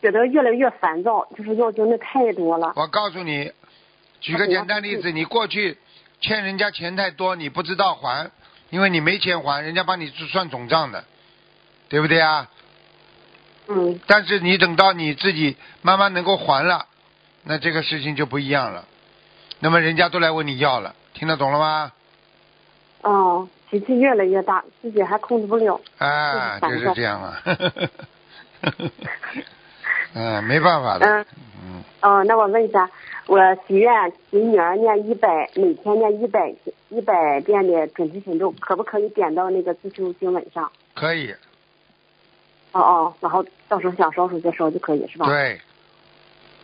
[0.00, 2.72] 觉得越来越烦躁，就是要求的太多了。
[2.76, 3.50] 我告诉你，
[4.20, 5.76] 举个简单例子，你过去
[6.20, 8.30] 欠人家钱太多，你不知道还，
[8.70, 11.04] 因为你没钱还，人家帮你算总账的，
[11.88, 12.48] 对不对啊？
[13.70, 13.98] 嗯。
[14.06, 16.86] 但是你等到你自己慢慢能够还了，
[17.44, 18.84] 那这个事情就不一样了。
[19.60, 21.92] 那么人家都来问你要了，听得懂了吗？
[23.02, 25.80] 哦，脾气越来越大，自己还控制不了。
[25.98, 27.42] 啊，嗯就是这样啊。
[30.12, 31.06] 嗯，没办法的。
[31.06, 31.26] 嗯。
[31.64, 31.82] 嗯。
[32.02, 32.90] 哦，那我问一下，
[33.26, 36.52] 我许愿给女儿念一百，每天念一百
[36.88, 40.70] 一百遍的准提神咒，可不可以点到那个自修经文上？
[40.94, 41.34] 可以，
[42.72, 45.26] 哦哦，然后到时候想烧时再烧就可以是吧？。
[45.26, 45.60] 对，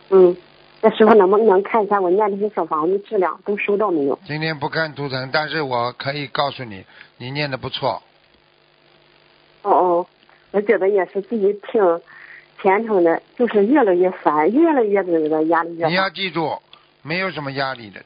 [0.09, 0.35] 嗯，
[0.81, 4.17] 那师傅能不能看一下我念这些小房子质量都收到没有？
[4.25, 6.85] 今天不看图腾，但是我可以告诉你，
[7.17, 8.01] 你念的不错。
[9.63, 10.07] 哦哦，
[10.51, 12.01] 我觉得也是自己挺
[12.61, 15.89] 虔诚的，就是越来越烦，越来越这个压力越大。
[15.89, 16.57] 你要记住，
[17.01, 18.01] 没有什么压力的，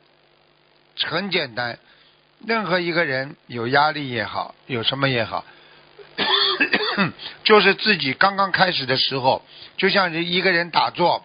[1.08, 1.78] 很简单。
[2.48, 5.46] 任何一个人有压力也好，有什么也好，
[7.44, 9.42] 就是自己刚刚开始的时候，
[9.78, 11.24] 就像是一个人打坐，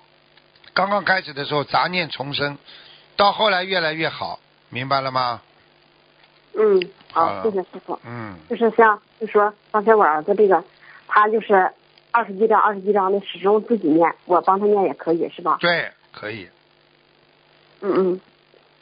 [0.75, 2.59] 刚刚开始的时候杂念丛生，
[3.17, 4.39] 到后来越来越好，
[4.71, 5.41] 明白了吗？
[6.55, 7.99] 嗯，好好，谢谢师傅。
[8.05, 10.65] 嗯，就是像就说刚才我儿子这个，
[11.07, 11.71] 他就是
[12.11, 15.59] 二十几张二十几张的始终自己念，我帮他念也可以是吧？
[15.61, 16.49] 对，可以。
[17.83, 18.21] 嗯嗯，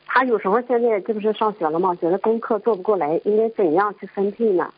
[0.07, 1.97] 他有时候现在这不是上学了吗？
[1.97, 4.73] 觉得功课做不过来，应该怎样去分配呢？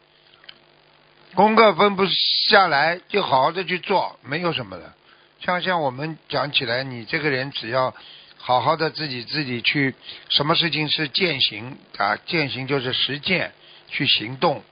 [1.36, 2.06] 功课分不
[2.48, 4.94] 下来，就好好的去做，没有什么的。
[5.38, 7.94] 像像我们讲起来，你这个人只要
[8.38, 9.94] 好好的自己自己去，
[10.30, 12.16] 什么事情是践行啊？
[12.24, 13.52] 践行就是实践，
[13.86, 14.62] 去行动，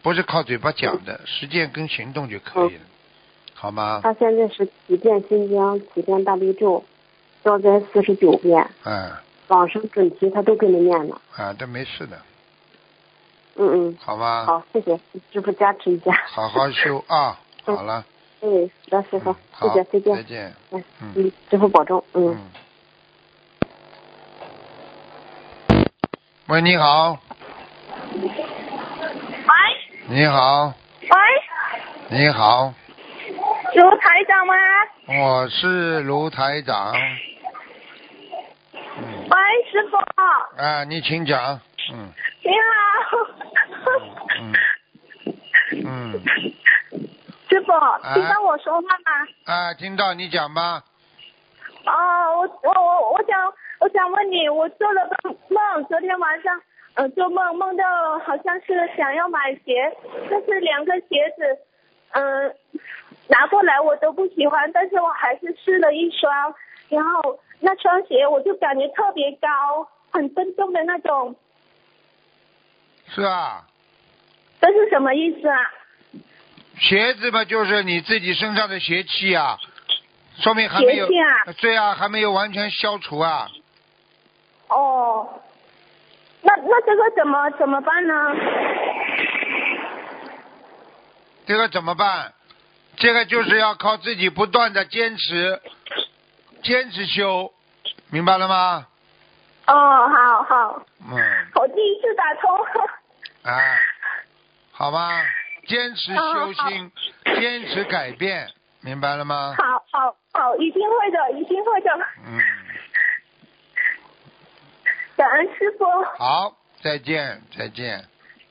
[0.00, 2.80] 不是靠嘴巴讲的，实践跟行动就可以了，
[3.54, 4.00] 好吗？
[4.04, 6.84] 他现在是几遍心经，几遍大悲咒，
[7.42, 9.10] 消灾四十九遍，嗯
[9.48, 11.20] 往生准提他都跟着念了。
[11.36, 12.16] 啊，这没事的，
[13.56, 14.44] 嗯嗯，好吧？
[14.46, 14.98] 好，谢谢
[15.32, 16.12] 师傅加持一下。
[16.26, 17.38] 好好修啊！
[17.64, 18.04] 好了，
[18.40, 20.16] 嗯，好的，师傅，谢谢，再见。
[20.16, 20.54] 再见。
[20.70, 22.02] 嗯嗯嗯，师傅保重。
[22.14, 22.36] 嗯。
[26.48, 27.18] 喂，你好，
[28.12, 28.28] 喂
[30.08, 31.08] 你好，喂，
[32.18, 32.74] 你好，
[33.74, 34.54] 卢台长吗？
[35.06, 36.92] 我是卢台长。
[36.92, 36.98] 喂，
[39.70, 39.96] 师傅，
[40.60, 41.60] 啊，你请讲。
[41.92, 42.12] 嗯
[42.44, 43.18] 你好。
[44.40, 44.52] 嗯
[45.84, 46.12] 嗯，
[47.48, 47.72] 师傅，
[48.14, 49.26] 听到我说话吗？
[49.46, 50.82] 啊，听到你讲吧。
[51.86, 56.60] 哦，我我我我想我想问你，我做了个梦，昨天晚上
[56.94, 57.84] 呃做梦梦到
[58.20, 59.96] 好像是想要买鞋，
[60.30, 61.58] 但是两个鞋子
[62.14, 62.54] 嗯、
[63.28, 66.54] 拿过来我都不喜欢，但是我还是试了一双，
[66.88, 71.34] 然后那双鞋我就感觉特别高，很笨重的那种，
[73.14, 73.64] 是啊，
[74.60, 75.58] 这是什么意思啊？
[76.78, 79.58] 鞋子嘛，就是你自己身上的邪气啊，
[80.38, 83.48] 说明还没有邪气啊，对啊，还没有完全消除啊。
[84.68, 85.28] 哦，
[86.40, 88.14] 那那这个怎么怎么办呢？
[91.44, 92.32] 这个怎么办？
[92.96, 95.60] 这个就是要靠自己不断的坚持，
[96.62, 97.52] 坚持修，
[98.10, 98.86] 明白了吗？
[99.66, 99.74] 哦，
[100.08, 101.16] 好好，嗯，
[101.54, 102.50] 我第一次打通。
[103.44, 103.78] 哎，
[104.72, 105.08] 好吧，
[105.66, 106.92] 坚持修哦心，
[107.40, 108.48] 坚持改变，
[108.80, 109.54] 明白了吗？
[109.58, 111.90] 好好好，一定会的，一定会的。
[112.26, 112.38] 嗯，
[115.16, 115.84] 感恩师傅，
[116.18, 117.98] 好，再见，再见，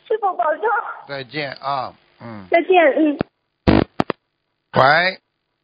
[0.08, 0.64] 师傅保重，
[1.08, 3.18] 再见啊，嗯，再见，嗯。
[4.74, 5.20] 喂，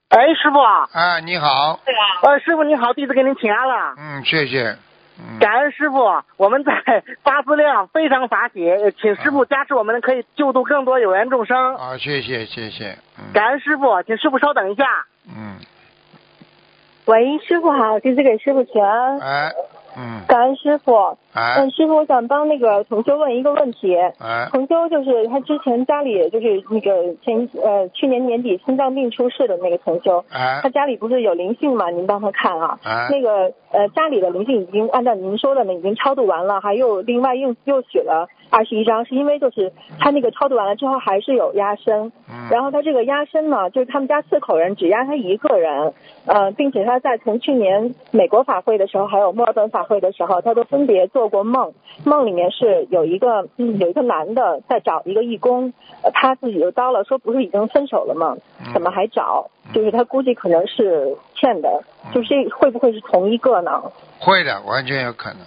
[0.10, 3.96] 哎，师傅啊，啊，你好，对啊呃，师傅你好，弟子给您请安了。
[3.98, 4.78] 嗯，谢谢，
[5.39, 6.72] 感恩师傅，我们在
[7.24, 11.76] 发资料非常法喜，呃请师傅加持我们，可以救度更多有缘众生。
[11.76, 14.86] 啊，谢谢，谢谢，嗯感恩师傅，请师傅稍等一下。
[15.28, 15.57] 嗯，
[17.05, 19.20] 喂，师傅好，弟子给师傅请安。
[19.20, 19.51] 哎，
[19.98, 21.18] 嗯，感恩师傅。
[21.34, 23.95] 哎嗯，师傅，我想帮那个同修问一个问题。
[23.95, 31.89] 哎，同修就是他之前家里就是那个前呃去年年底心脏病出事的那个同修，哎他家里不是有灵性嘛？
[31.89, 32.80] 您帮他看啊。
[32.84, 45.93] 哎那个呃家里的灵性已经按照您说的呢，已经超度完了，还有另外又又许了二十一张，是因为就是他那个超度完了之后还是有压身，嗯然后他这个压身呢，就是他们家四口人只压他一个人，
[46.26, 51.74] 呃，并且他在从去年美国法会的时候，还有墨尔本法会的时候，他都分别做过梦，
[52.06, 55.74] 梦里面是有一个、嗯、有一个男的在找一个义工，
[56.04, 58.38] 呃他自己就叨了说不是已经分手了吗？
[58.74, 59.50] 怎么还找？
[59.74, 61.84] 就是他估计可能是欠的，
[62.14, 63.84] 就是这会不会是同一个呢？
[64.20, 65.39] 会的，完全有可能。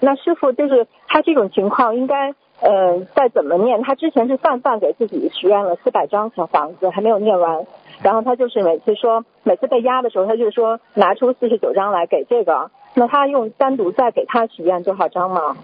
[0.00, 2.30] 那师傅就是他这种情况应该
[2.60, 3.82] 呃再怎么念？
[3.82, 7.66] 他之前是泛泛给自己许愿了四百张小房子，还没有念完。
[8.02, 12.70] 然后他就是每次说，每次被压的时候，他就说拿出四十九张来给这个。
[12.94, 15.56] 那他用单独再给他许愿多少张吗？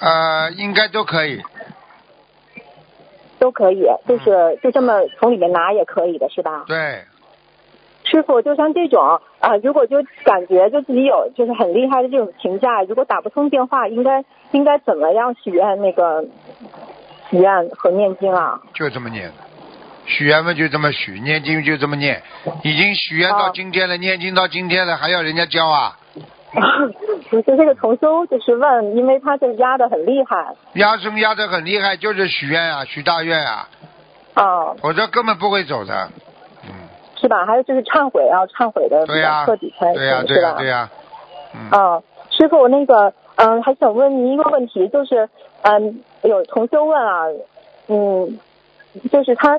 [0.00, 1.40] 呃，应该都可以。
[3.38, 6.64] 都可以，就是就这么从里面拿也可以的是吧？
[6.66, 7.02] 对，
[8.14, 16.24] 师傅，就像这种啊、如果就感觉就自己有就是很厉害的这种评价，如果打不通电话，应该应该怎么样许愿那个
[17.28, 18.60] 许愿和念经啊？
[18.72, 19.32] 就这么念。
[20.06, 22.22] 许愿嘛就这么许，念经就这么念，
[22.62, 25.98] 已经许愿到今天了，念经到今天了，还要人家教啊？
[27.30, 33.68] 不是这个重修就是问，因为他这压的很厉害压生压得很厉害，就是许愿啊，许大愿啊，
[34.36, 36.08] 哦，否则根本不会走的。
[37.24, 37.46] 是吧？
[37.46, 40.58] 还有就是忏悔要忏悔的比、较彻底才对呀、行，对呀、是吧？
[40.58, 40.90] 对呀、
[41.70, 45.30] 啊，师傅，我那个嗯，还想问您一个问题，就是
[45.62, 47.24] 嗯，有同修问啊，
[47.88, 48.38] 嗯，
[49.10, 49.58] 就是他，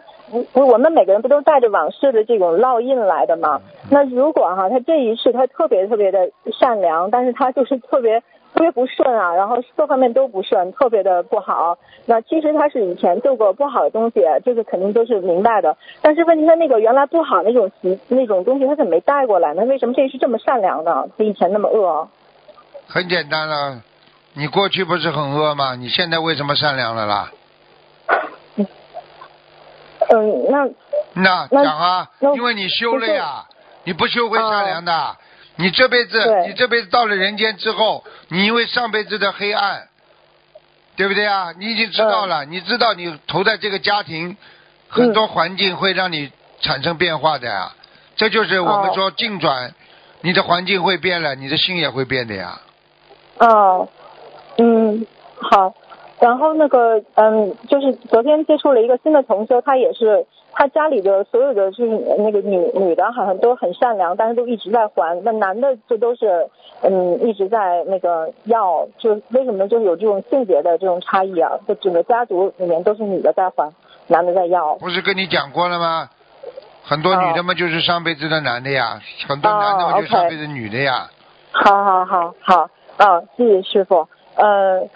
[0.53, 3.61] 我我们每个人不都带着往事的这种烙印来的吗？
[3.89, 8.21] 那如果哈、他这一世他特别特别的善良，但是他就是特别
[8.55, 11.77] 特别不顺啊，然后各方面都不顺，特别的不好。
[12.05, 15.75] 那其实他是以前做过不好的东西，这个肯定都是明白的。
[16.01, 19.65] 但是问题他那个原来不好那种习那种东西，他怎么没带过来呢？
[19.65, 21.05] 为什么这是这么善良呢？
[21.17, 22.07] 他以前那么恶？
[22.87, 23.81] 很简单了。
[24.35, 25.75] 你过去不是很恶吗？
[25.75, 27.31] 你现在为什么善良了啦？
[30.07, 30.65] 嗯，那
[31.13, 33.43] 那那讲啊，因为你修了呀，
[33.83, 34.91] 你不修会善良的。
[35.57, 39.87] 哦你这辈子，你这辈子到了人间之后，你因为上辈子的黑暗，
[40.97, 41.53] 对不对啊？
[41.57, 44.35] 你已经知道嗯了，你知道你投在这个家庭，
[44.89, 46.29] 很多环境会让你
[46.59, 47.71] 产生变化的呀。
[48.17, 49.73] 这就是我们哦说进转，
[50.21, 52.59] 你的环境会变了，你的心也会变的呀。
[53.39, 53.87] 哦，
[54.57, 55.07] 嗯，
[55.39, 55.73] 好。
[56.19, 60.25] 然后那个，嗯，就是昨天接触了一个新的同修，他也是
[60.57, 61.87] 他家里的所有的就是
[62.17, 65.21] 那个女女的，好像都很善良，但是都一直在还。
[65.23, 66.47] 那男的就都是
[66.81, 71.51] 嗯一直在那个要，就为什么就是有这种性别的这种差异啊？
[71.67, 73.69] 就整个家族里面都是女的在还，
[74.07, 74.75] 男的在要。
[74.75, 76.09] 不是跟你讲过了吗？
[76.87, 81.09] 很多女的嘛就是上辈子的男的呀，很多男的嘛就是上辈子女的呀。
[81.51, 84.07] 好好好好，啊，谢谢师傅。
[84.35, 84.87] 呃，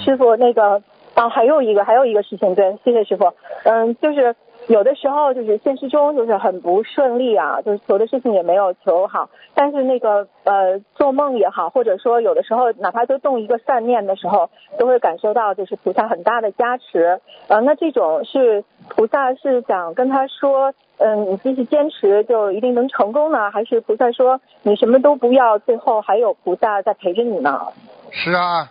[0.00, 0.80] 师傅那个
[1.14, 3.32] 啊，还有一个还有一个事情，对，谢谢师傅。
[3.64, 4.34] 嗯，就是
[4.68, 17.20] 有的时候就是现实中就是很不顺利啊，就是求的事情也没有求好，但是那个呃做梦也好，或者说有的时候哪怕就动一个善念的时候，都会感受到就是菩萨很大的加持。
[17.48, 27.66] 呃，那这种是菩萨是想跟他说，嗯，你继续坚持就一定能成功呢，还是菩萨说你什么都不要，最后还有菩萨在陪着你呢？
[28.10, 28.70] 是啊，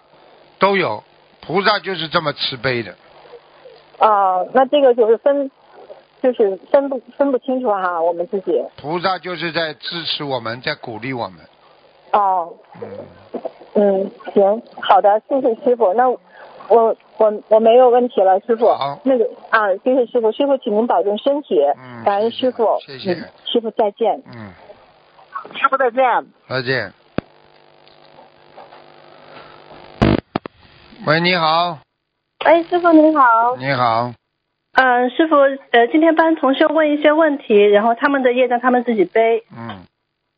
[0.57, 1.03] 都有，
[1.41, 2.95] 菩萨就是这么慈悲的。
[3.99, 5.51] 啊、那这个就是分，
[6.21, 8.63] 就是分不分不清楚哈、我们自己。
[8.77, 11.39] 菩萨就是在支持我们，在鼓励我们。
[12.11, 12.53] 哦，
[13.73, 15.93] 嗯，行，好的，谢谢师傅。
[15.93, 16.17] 那我
[17.17, 18.67] 我我没有问题了，师傅。
[19.03, 21.59] 那个啊，谢谢师傅，师傅请您保重身体。
[21.77, 22.77] 嗯，感恩师傅。
[22.85, 24.21] 谢谢嗯师傅再见。
[24.33, 24.51] 嗯，
[25.55, 26.03] 师傅再见。
[26.47, 26.93] 再见。
[31.07, 31.79] 喂，你好，
[32.45, 33.55] 哎，师傅您好。
[33.57, 34.13] 你好，
[34.73, 35.35] 嗯、师傅，
[35.71, 39.43] 呃，今天帮同学问一些问题，然后他们的业障他们自己背。
[39.51, 39.83] 嗯，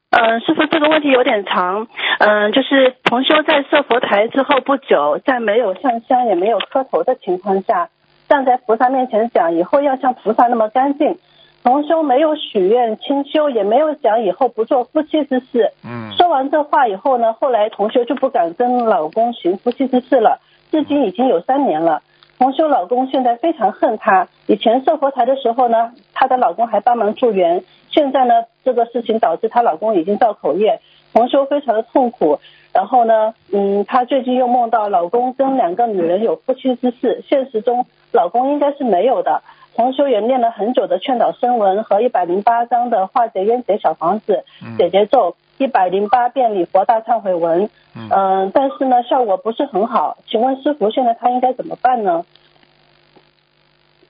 [0.09, 1.87] 嗯、师傅，这个问题有点长。
[2.19, 7.89] 嗯、就是同修在设佛台之后不久，在没有上香也没有磕头的情况下，
[8.27, 11.17] 站在菩萨面前讲以后要像菩萨那么干净。
[11.63, 15.71] 同修没有许愿清修，也没有讲以后不做夫妻之事。
[15.85, 20.39] 嗯说完这话以后呢，后来同修就不敢跟老公行夫妻之事了，
[20.71, 22.01] 至今已经有三年了。
[22.43, 28.33] 同修老公现在非常恨她，以前设佛台的时候呢，她的老公还帮忙助缘，现在呢，
[28.65, 30.81] 这个事情导致她老公已经造口业，
[31.13, 32.39] 同修非常的痛苦。
[32.73, 39.41] 然后呢，嗯，她最近又梦到老公跟两个女人有夫妻之事，现实中老公应该是没有的。
[39.77, 44.43] 同修也念了很久的劝导声文和一百零八章的化解冤结小房子、
[44.77, 50.17] 解结咒，一百零八遍礼佛大忏悔文，嗯、但是呢效果不是很好。
[50.27, 52.25] 请问师傅，现在他应该怎么办呢？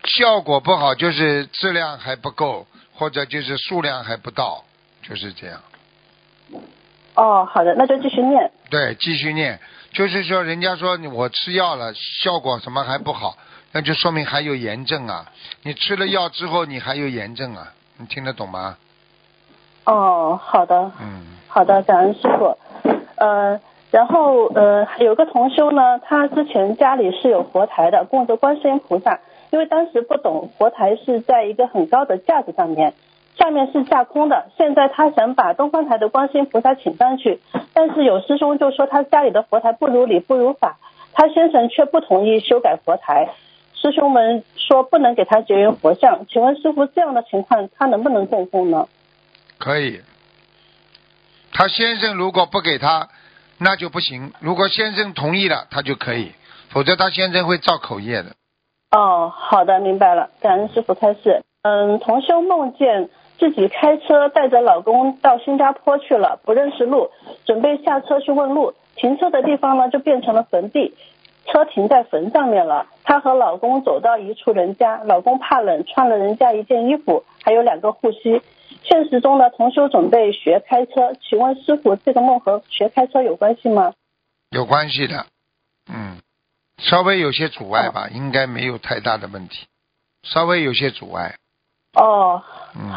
[0.05, 4.63] 效果不好就是质量还不够，或者就是数量还不到，
[5.01, 5.61] 就是这样。
[7.15, 8.51] 哦，好的，那就继续念。
[8.69, 9.59] 对，继续念，
[9.91, 13.37] 就是说人家说我吃药了，效果什么还不好，
[13.71, 15.31] 那就说明还有炎症啊。
[15.61, 18.77] 你吃了药之后，你还有炎症啊，你听得懂吗？
[19.85, 22.57] 哦，好的，嗯，好的，感恩师傅。
[23.15, 23.59] 呃，
[23.91, 29.19] 然后呃，有个同修呢，他之前家里是有佛台的，供着观世音菩萨，
[29.51, 32.93] 因为当时不懂佛台是在一个很高的架子上面，
[33.37, 34.45] 下面是架空的。
[34.57, 37.39] 现在他想把东方台的观世音菩萨请上去，
[37.73, 40.77] 但是有师兄就说他家里的佛台不如理不如法，
[41.11, 43.29] 他先生却不同意修改佛台。
[43.73, 48.87] 师兄们说不能给他结缘佛像，请问师傅这样的情况他能不能供奉呢？
[49.63, 50.01] 可以。
[51.53, 53.07] 他先生如果不给他，
[53.59, 56.33] 那就不行；如果先生同意了，他就可以，
[56.69, 58.35] 否则他先生会造口业的。
[58.91, 61.43] 哦，好的，明白了，感恩师傅开示。
[61.61, 63.09] 嗯，同修梦见
[63.39, 67.09] 自己开车带着老公到新加坡去了，不认识路，
[67.45, 70.93] 准备下车去问路，停车的地方呢就变成了坟地，
[71.45, 72.87] 车停在坟上面了。
[73.03, 78.41] 她和老公走到一处人家，老公怕冷，穿了人家一件衣服，还有两个护膝。
[78.83, 83.93] 现实中呢，同修准备学开车，请问师傅，这个梦和学开车有关系吗？
[84.49, 85.25] 有关系的，
[85.87, 86.17] 嗯，
[86.77, 89.67] 稍微有些阻碍吧，应该没有太大的问题，
[90.23, 91.35] 稍微有些阻碍。
[91.93, 92.41] 哦，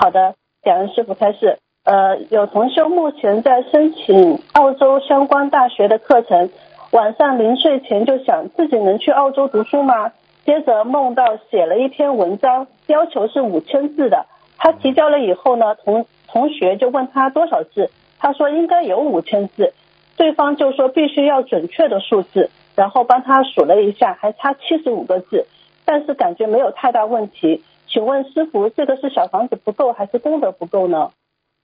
[0.00, 1.58] 好的，感恩师傅开示。
[1.84, 6.50] 呃，有同修目前在申请澳洲相关大学的课程，
[6.96, 10.12] 晚上临睡前就想自己能去澳洲读书吗？
[10.46, 14.24] 接着梦到写了一篇文章，要求是五千字的。
[14.56, 19.74] 他提交了以后呢，同同学就问他多少字，他说应该有五千字，
[20.16, 25.46] 对方就说必须要准确的数字，然后帮他数了一下，还差七十五个字，
[25.84, 27.62] 但是感觉没有太大问题。
[27.86, 31.10] 请问师傅，这个是小房子不够还是功德不够呢？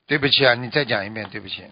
[0.06, 1.62] 对不起啊，你再讲一遍，对不起。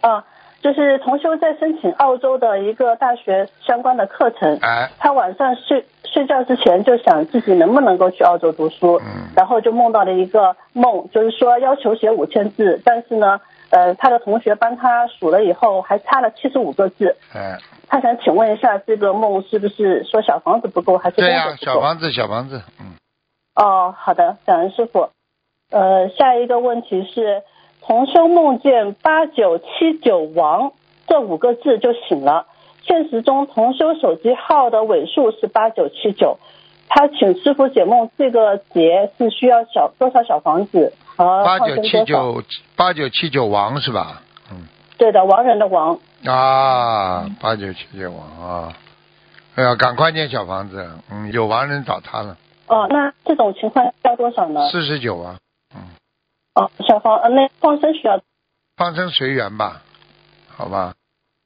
[0.00, 0.24] 啊，
[0.60, 9.28] 就是同修在申请澳洲的一个大学相关的课程，哎，他晚上睡睡觉之前就想自己能不能够去澳洲读书，嗯。
[9.36, 13.40] 然后就梦到了一个梦，就是说要求写五千字，但是呢，
[13.70, 21.54] 呃，他的同学帮他数了以后还差了七十五个字，哎，他想请问一下，这个梦是不是说小房子不够还是功对呀？
[21.60, 22.96] 小房子，小房子，嗯，
[23.54, 25.10] 哦，好的，感恩师傅。
[25.70, 27.42] 呃，下一个问题是，
[27.82, 30.72] 同修梦见八九七九王
[31.06, 32.46] 这五个字就醒了。
[32.86, 36.38] 现实中，同修手机号的尾数是八九七九。
[36.88, 42.04] 他请师傅解梦，这个节是需要小多少小房子和八九七？
[42.04, 42.42] 九
[42.76, 44.22] 八九七九王是吧？
[44.50, 44.66] 嗯
[44.96, 45.98] 对的，亡人的亡。
[46.24, 48.72] 啊，八九七九王啊！
[49.54, 54.68] 哎呀，赶快建小房子，嗯，有亡人找他了，哦，那这种情况要多少呢？
[54.70, 55.36] 四十九啊，
[56.54, 58.20] 哦，小芳呃，那放生需要
[58.76, 59.82] 放生随缘吧，
[60.48, 60.94] 好吧？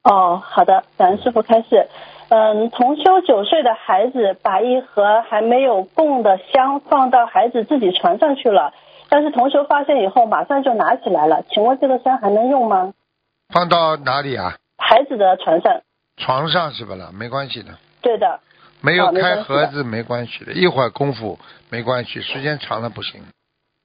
[0.03, 1.87] 哦，好的，感恩师傅开始。
[2.29, 8.73] 嗯，同修九岁的孩子把一盒还没有供的香放到孩子自己船上去了，
[9.07, 12.93] 但是同修发现以后马上就拿起来了，请问这个香还能用吗？
[13.49, 14.55] 放到哪里啊？
[14.77, 15.81] 孩子的床上。
[16.17, 17.11] 床上是不啦？
[17.13, 18.39] 没关系的，对的。
[18.81, 21.39] 没有开盒子没关系的，一会儿功夫
[21.69, 23.21] 没关系，时间长了不行。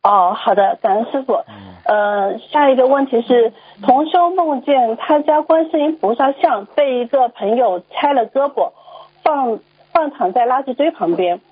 [0.08, 1.44] 哦，好的，感恩师傅。
[1.84, 3.52] 呃，下一个问题是，
[3.82, 8.72] 同修梦见他家观世音菩萨像被一个朋友拆了胳膊，
[9.22, 9.58] 放
[9.92, 11.42] 放躺在垃圾堆旁边。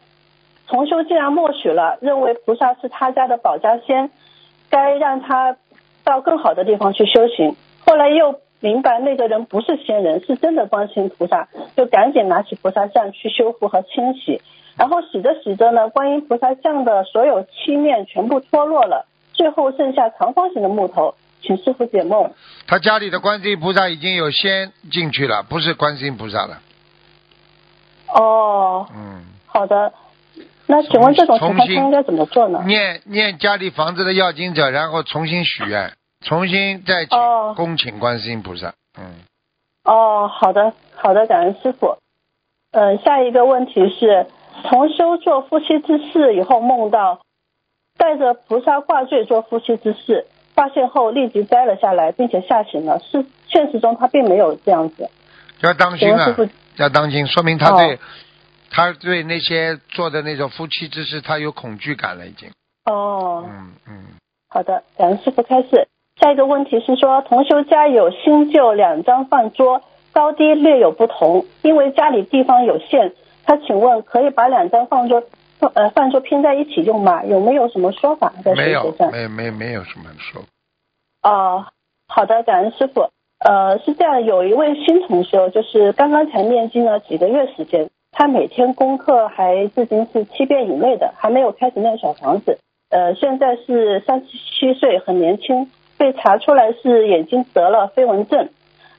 [0.66, 4.10] 同修竟然默许了，认为菩萨是他家的保家仙，
[4.70, 5.58] 该让他
[6.02, 7.56] 到更好的地方去修行。
[7.84, 14.40] 后来又明白那个人不是仙人，是真的观世音菩萨，就赶紧拿起菩萨像去修复和清洗。
[14.76, 22.32] 然后洗着洗着呢，观音菩萨像的所有漆面全部脱落了，最后剩下长方形的木头，请师傅解梦。
[22.66, 26.58] 他家里的观世音菩萨已经有仙进去了，不是观世音菩萨了。
[28.08, 29.92] 哦，嗯，好的。
[30.68, 32.62] 那请问这种情况应该怎么做呢？
[32.66, 37.18] 念念家里房子的要经者，然后重新许愿，重新再请
[37.54, 38.74] 恭请观世音菩萨。
[38.98, 39.14] 嗯，
[39.84, 41.98] 哦，好的，好的，感恩师傅。
[42.72, 44.26] 呃，下一个问题是，
[44.64, 47.20] 同修做夫妻之事以后梦到
[47.96, 52.98] 带着菩萨挂坠做夫妻之事，发现后立即摘了下来，并且吓醒了。
[53.00, 55.08] 是现实中他并没有这样子。
[55.62, 56.36] 要当心啊
[56.76, 57.98] 要当心，说明他对、哦
[58.68, 62.50] 他对那些做的那种夫妻之事，他有恐惧感了，已经。
[62.84, 64.04] 哦，嗯嗯，
[64.50, 65.88] 好的，感恩师傅开示。
[66.20, 69.82] 下一个问题是说，同修家有新旧两张饭桌，
[70.12, 73.12] 高低略有不同，因为家里地方有限，
[73.46, 75.22] 他请问可以把两张放桌
[75.72, 77.24] 呃饭桌拼在一起用吗？
[77.24, 79.10] 有没有什么说法在没有没有？
[79.12, 80.42] 没没没有什么说。
[81.22, 81.66] 哦，
[82.08, 83.08] 好的，感恩师傅。
[83.38, 92.58] 呃，是这样，有一位新同学，就是刚刚才念经了几个月时间，他每天功课还至今是七遍以内的，还没有开始念小房子。
[92.88, 98.48] 呃，现在是三十七岁，很年轻，被查出来是眼睛得了飞蚊症。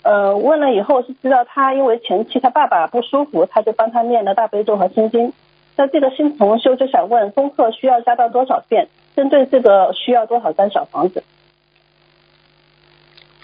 [0.03, 5.33] 呃，问了以后是知道他因为前期他爸爸不舒服，他就帮他念了大悲咒和心经。
[5.75, 8.87] 那这个新同修就想问，功课需要加到多少遍？
[9.15, 11.23] 针对这个需要多少张小房子？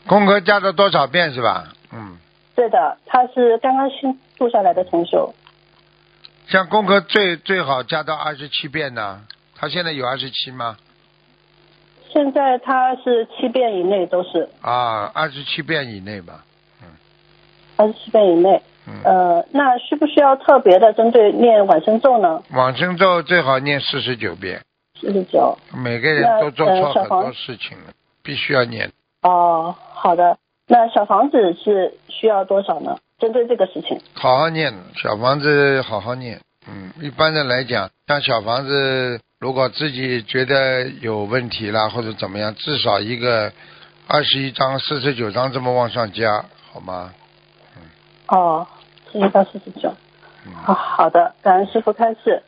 [0.07, 1.73] 功课加到多少遍是吧？
[1.91, 2.17] 嗯，
[2.55, 5.33] 对的，他是刚刚新住下来的同修。
[6.47, 9.21] 像功课最最好加到二十七遍呢。
[9.55, 10.77] 他现在有二十七吗？
[12.13, 16.45] 现在他是七遍以内都是啊，二十七遍以内吧。
[16.81, 16.87] 嗯
[17.75, 18.61] 二十七遍以内。
[18.85, 22.43] 嗯呃，那需不需要特别的针对念往生咒呢？
[22.51, 24.61] 往生咒最好念四十九遍，
[24.99, 25.57] 四十九。
[25.73, 28.91] 每个人都做错很多事情了，必须要念。
[29.21, 30.37] 哦，好的。
[30.67, 32.97] 那小房子是需要多少呢？
[33.19, 34.01] 针对这个事情。
[34.13, 36.41] 好好念，小房子好好念。
[36.67, 43.51] 嗯，一般的来讲，像小房子，如果自己觉得有问题啦，或者怎么样，至少一个
[44.07, 47.13] 二十一张、四十九张这么往上加，好吗？
[48.29, 48.65] 哦，
[49.11, 49.93] 四十到四十九。
[50.63, 52.41] 好好的，感恩师傅开示。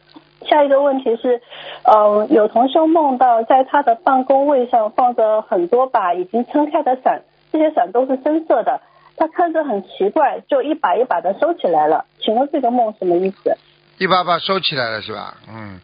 [0.49, 1.41] 下一个问题是，
[1.83, 8.79] 呃，有同修梦到在他的办公位上放着很多把已经撑开的伞，这些伞都是深色的，
[9.17, 12.05] 他看着很奇怪，就一把一把的收起来了。
[12.21, 13.57] 请问这个梦什么意思？
[13.97, 15.35] 一把把收起来了是吧？
[15.49, 15.81] 嗯。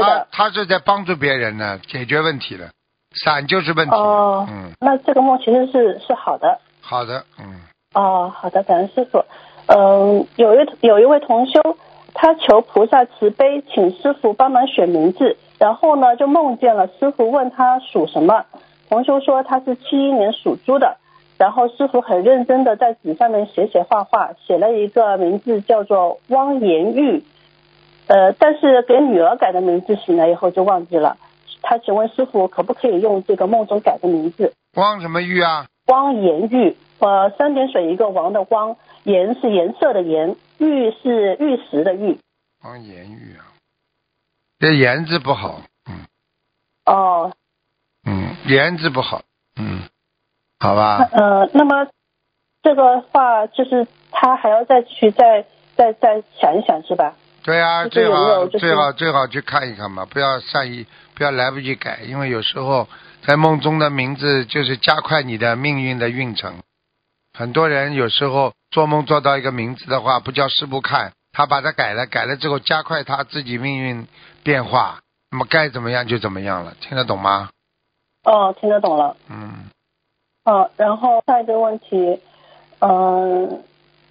[0.00, 2.70] 他他是在帮助别人呢，解决问题的，
[3.24, 3.94] 伞就是问题。
[3.94, 6.58] 哦，嗯，那这个梦其实是是好的。
[6.80, 7.60] 好的，嗯，
[7.94, 9.24] 哦，好的，感恩师傅。
[9.66, 11.60] 嗯，有一有一位同修，
[12.14, 18.44] 他求菩萨慈悲，请师傅帮忙选名字，然后呢就梦见了师傅问他属什么，
[18.88, 20.98] 同修说他是七一年属猪的，
[21.36, 27.24] 然后师傅很认真的在纸上面写写画画，写了一个名字叫做汪延玉，
[28.06, 31.16] 呃，但是给女儿改的名字醒来以后就忘记了。
[31.62, 34.52] 他请问师傅可不可以用这个梦中改的名字？
[34.72, 35.66] 光什么玉啊？
[35.84, 42.18] 光颜玉，呃，三点水一个王的光，颜是颜色的颜，玉是玉石的玉。
[42.60, 43.50] 光颜玉啊，
[44.58, 46.06] 这颜字不好，嗯
[46.84, 47.32] 哦，
[48.04, 49.22] 嗯，颜字不好，
[49.56, 49.82] 嗯，
[50.60, 51.88] 好吧，呃，那么
[52.62, 55.44] 这个话就是他还要再去再
[55.76, 57.16] 再再想一想是吧？
[57.46, 60.84] 对啊，最好最好最好去看一看嘛，不要善意，
[61.14, 62.88] 不要来不及改，因为有时候
[63.24, 66.56] 在梦中的名字就是加快你的命运的运程。
[67.32, 74.08] 很多人有时候做梦做到一个名字的话，不叫师傅看，他把它改了，改了之后加快他自己命运
[74.42, 74.98] 变化，
[75.30, 77.50] 那么该怎么样就怎么样了，听得懂吗？
[78.24, 79.16] 哦，听得懂了。
[79.30, 79.70] 嗯，
[80.44, 82.20] 哦，然后下一个问题，
[82.80, 83.62] 嗯、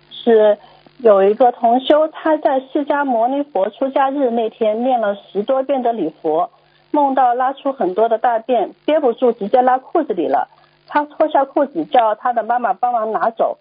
[0.10, 0.58] 是
[0.98, 6.50] 有一个同修，他在释迦牟尼佛出家日那天念了十多遍的礼佛，
[6.92, 10.48] 梦到拉出很多的大便，憋不住直接拉裤子里了。
[10.88, 13.58] 他脱下裤子叫他的妈妈帮忙拿走，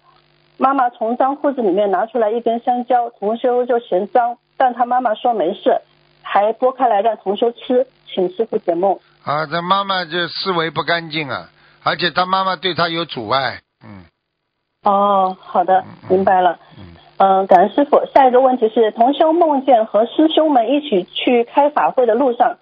[0.59, 5.81] 妈妈从脏裤子里面拿出来一根香蕉，同修就嫌脏，但他妈妈说没事，
[6.23, 9.01] 还剥开来让同修吃，请师傅解梦。
[9.25, 11.49] 啊，这妈妈这思维不干净啊，
[11.83, 14.05] 而且他妈妈对他有阻碍，嗯，
[14.85, 16.59] 哦，好的，明白了。
[16.79, 18.03] 嗯，感恩师傅。
[18.15, 22.59] 下一个问题是，同修梦见和师兄们一起去开法会的路上，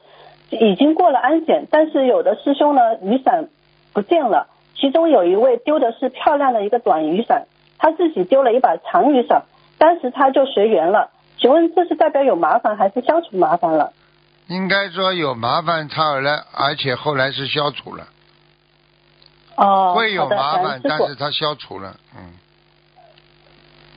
[0.51, 3.49] 已经过了安检，但是有的师兄呢雨伞
[3.93, 7.47] 不见了，其中有一位丢的是漂亮的一个短雨伞，
[7.79, 9.45] 他自己丢了一把长雨伞，
[9.79, 11.11] 当时他就随缘了。
[11.39, 13.93] 请问这是代表有麻烦还是消除麻烦了？
[14.49, 18.07] 应该说有麻烦，他而来，而且后来是消除了，
[19.57, 22.35] 哦，会有的麻烦，但是他消除了，嗯，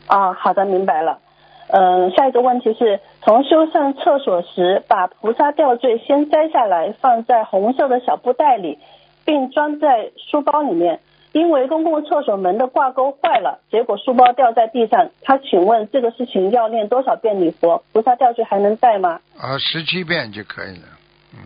[0.08, 1.20] 啊，好的，明白了。
[1.68, 8.78] 嗯，下一个问题是，同修上厕所时，把菩萨吊坠先摘下来，放在红色的小布袋里，
[9.26, 11.00] 并装在书包里面。
[11.32, 15.10] 因为公共厕所门的挂钩坏了，结果书包掉在地上。
[15.22, 17.84] 他请问这个事情要念多少遍礼佛？
[17.92, 19.20] 菩萨吊坠还能带吗？
[19.38, 20.88] 啊，十七遍就可以了，
[21.34, 21.40] 嗯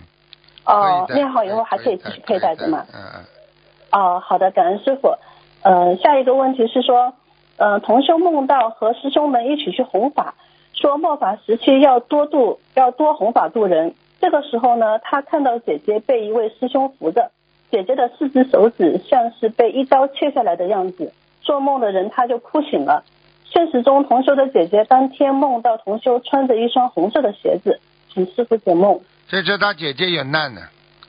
[0.65, 2.85] 哦，念好以后还可以继续佩戴的吗？
[2.93, 5.15] 嗯嗯，哦，好的，感恩师傅。
[5.63, 7.13] 呃，下一个问题是说，
[7.59, 10.35] 呃，同修梦到和师兄们一起去弘法，
[10.73, 13.95] 说末法时期要多度，要多弘法度人。
[14.21, 17.31] 这个时候呢，他看到姐姐被一位师兄扶着，
[17.69, 21.11] 姐姐的四只手指像是被一刀切下来的样子。
[21.41, 23.03] 做梦的人他就哭醒了。
[23.43, 27.81] 现实中，同修的姐姐当天梦到同修穿着一双红色的鞋子，
[28.13, 29.01] 请师傅解梦。
[29.27, 30.61] 这是他姐姐有难呢，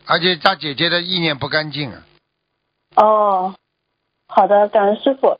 [0.05, 2.03] 而且他姐姐的意念不干净啊，
[2.97, 3.55] 哦，
[4.27, 5.39] 好的，感恩师傅。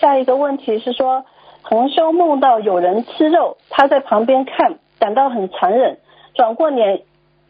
[0.00, 1.26] 下一个问题是说，
[1.62, 5.98] 同修梦到有人吃肉，他在旁边看，感到很残忍，
[6.34, 7.02] 转过脸，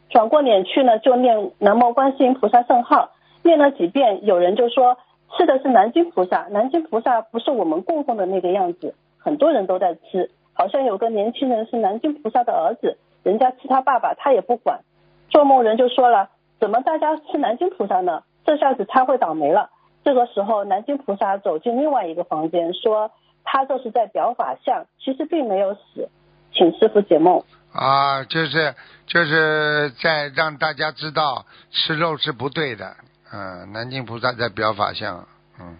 [0.08, 3.10] 转过脸去呢，就念南无观世音菩萨圣号，
[3.44, 4.96] 念了几遍，有人就说
[5.36, 14.80] 吃的是南京菩萨，南京菩萨不是我们供奉的那个样子，很多人都在吃，好像有个年轻人是南京菩萨的儿子，人家吃他爸爸，他也不管。
[15.28, 18.24] 做梦人就说了，怎么大家吃南京菩萨呢？
[18.44, 19.70] 这下子他会倒霉了。
[20.02, 23.10] 这个时候，南京菩萨走进另外一个房间，说
[23.44, 26.08] 他这是在表法相，其实并没有死，
[26.52, 27.42] 请师傅解梦。
[27.72, 28.74] 啊，就是
[29.06, 32.96] 就是在让大家知道吃肉是不对的，
[33.32, 35.28] 嗯，南京菩萨在表法相，
[35.60, 35.78] 嗯，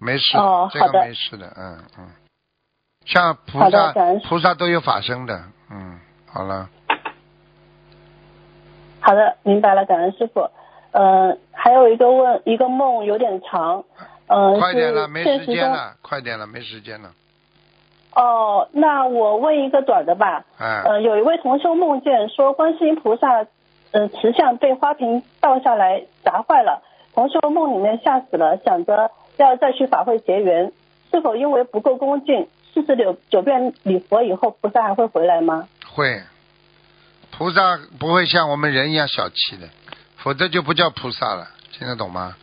[0.00, 2.08] 没事的，这个没事的，嗯嗯，
[3.04, 3.92] 像菩萨
[4.28, 6.68] 菩萨都有法身的，嗯，好了，
[9.00, 10.50] 好的，明白了，感恩师傅。
[10.94, 13.82] 呃，还有一个问，一个梦有点长，
[14.28, 15.24] 嗯、快点了，没。
[15.24, 17.10] 时间了，快点了，没时间了，
[18.14, 20.44] 哦，那我问一个短的吧。
[20.56, 23.44] 嗯，呃，有一位同修梦见说，观世音菩萨，
[23.90, 26.80] 呃，慈像被花瓶倒下来砸坏了，
[27.12, 30.70] 同修梦里面吓死了，想着要再去法会结缘，
[31.10, 35.68] 是否因为不够恭敬，四十九九遍礼佛以后，菩萨还会回来吗？
[35.92, 36.22] 会，
[37.32, 39.68] 菩萨不会像我们人一样小气的，
[40.24, 42.34] 否则就不叫菩萨了，听得懂吗？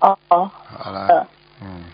[0.00, 1.28] 哦哦，好了，
[1.62, 1.84] 嗯，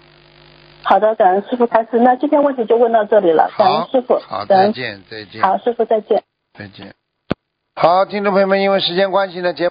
[0.82, 2.00] 好的，感恩师傅开始。
[2.00, 6.24] 那今天问题就问到这里了，感恩师傅，好，感恩再见，再见，好，师傅再见。
[6.58, 6.94] 再见。
[7.76, 9.70] 好，听众朋友们，因为时间关系呢，节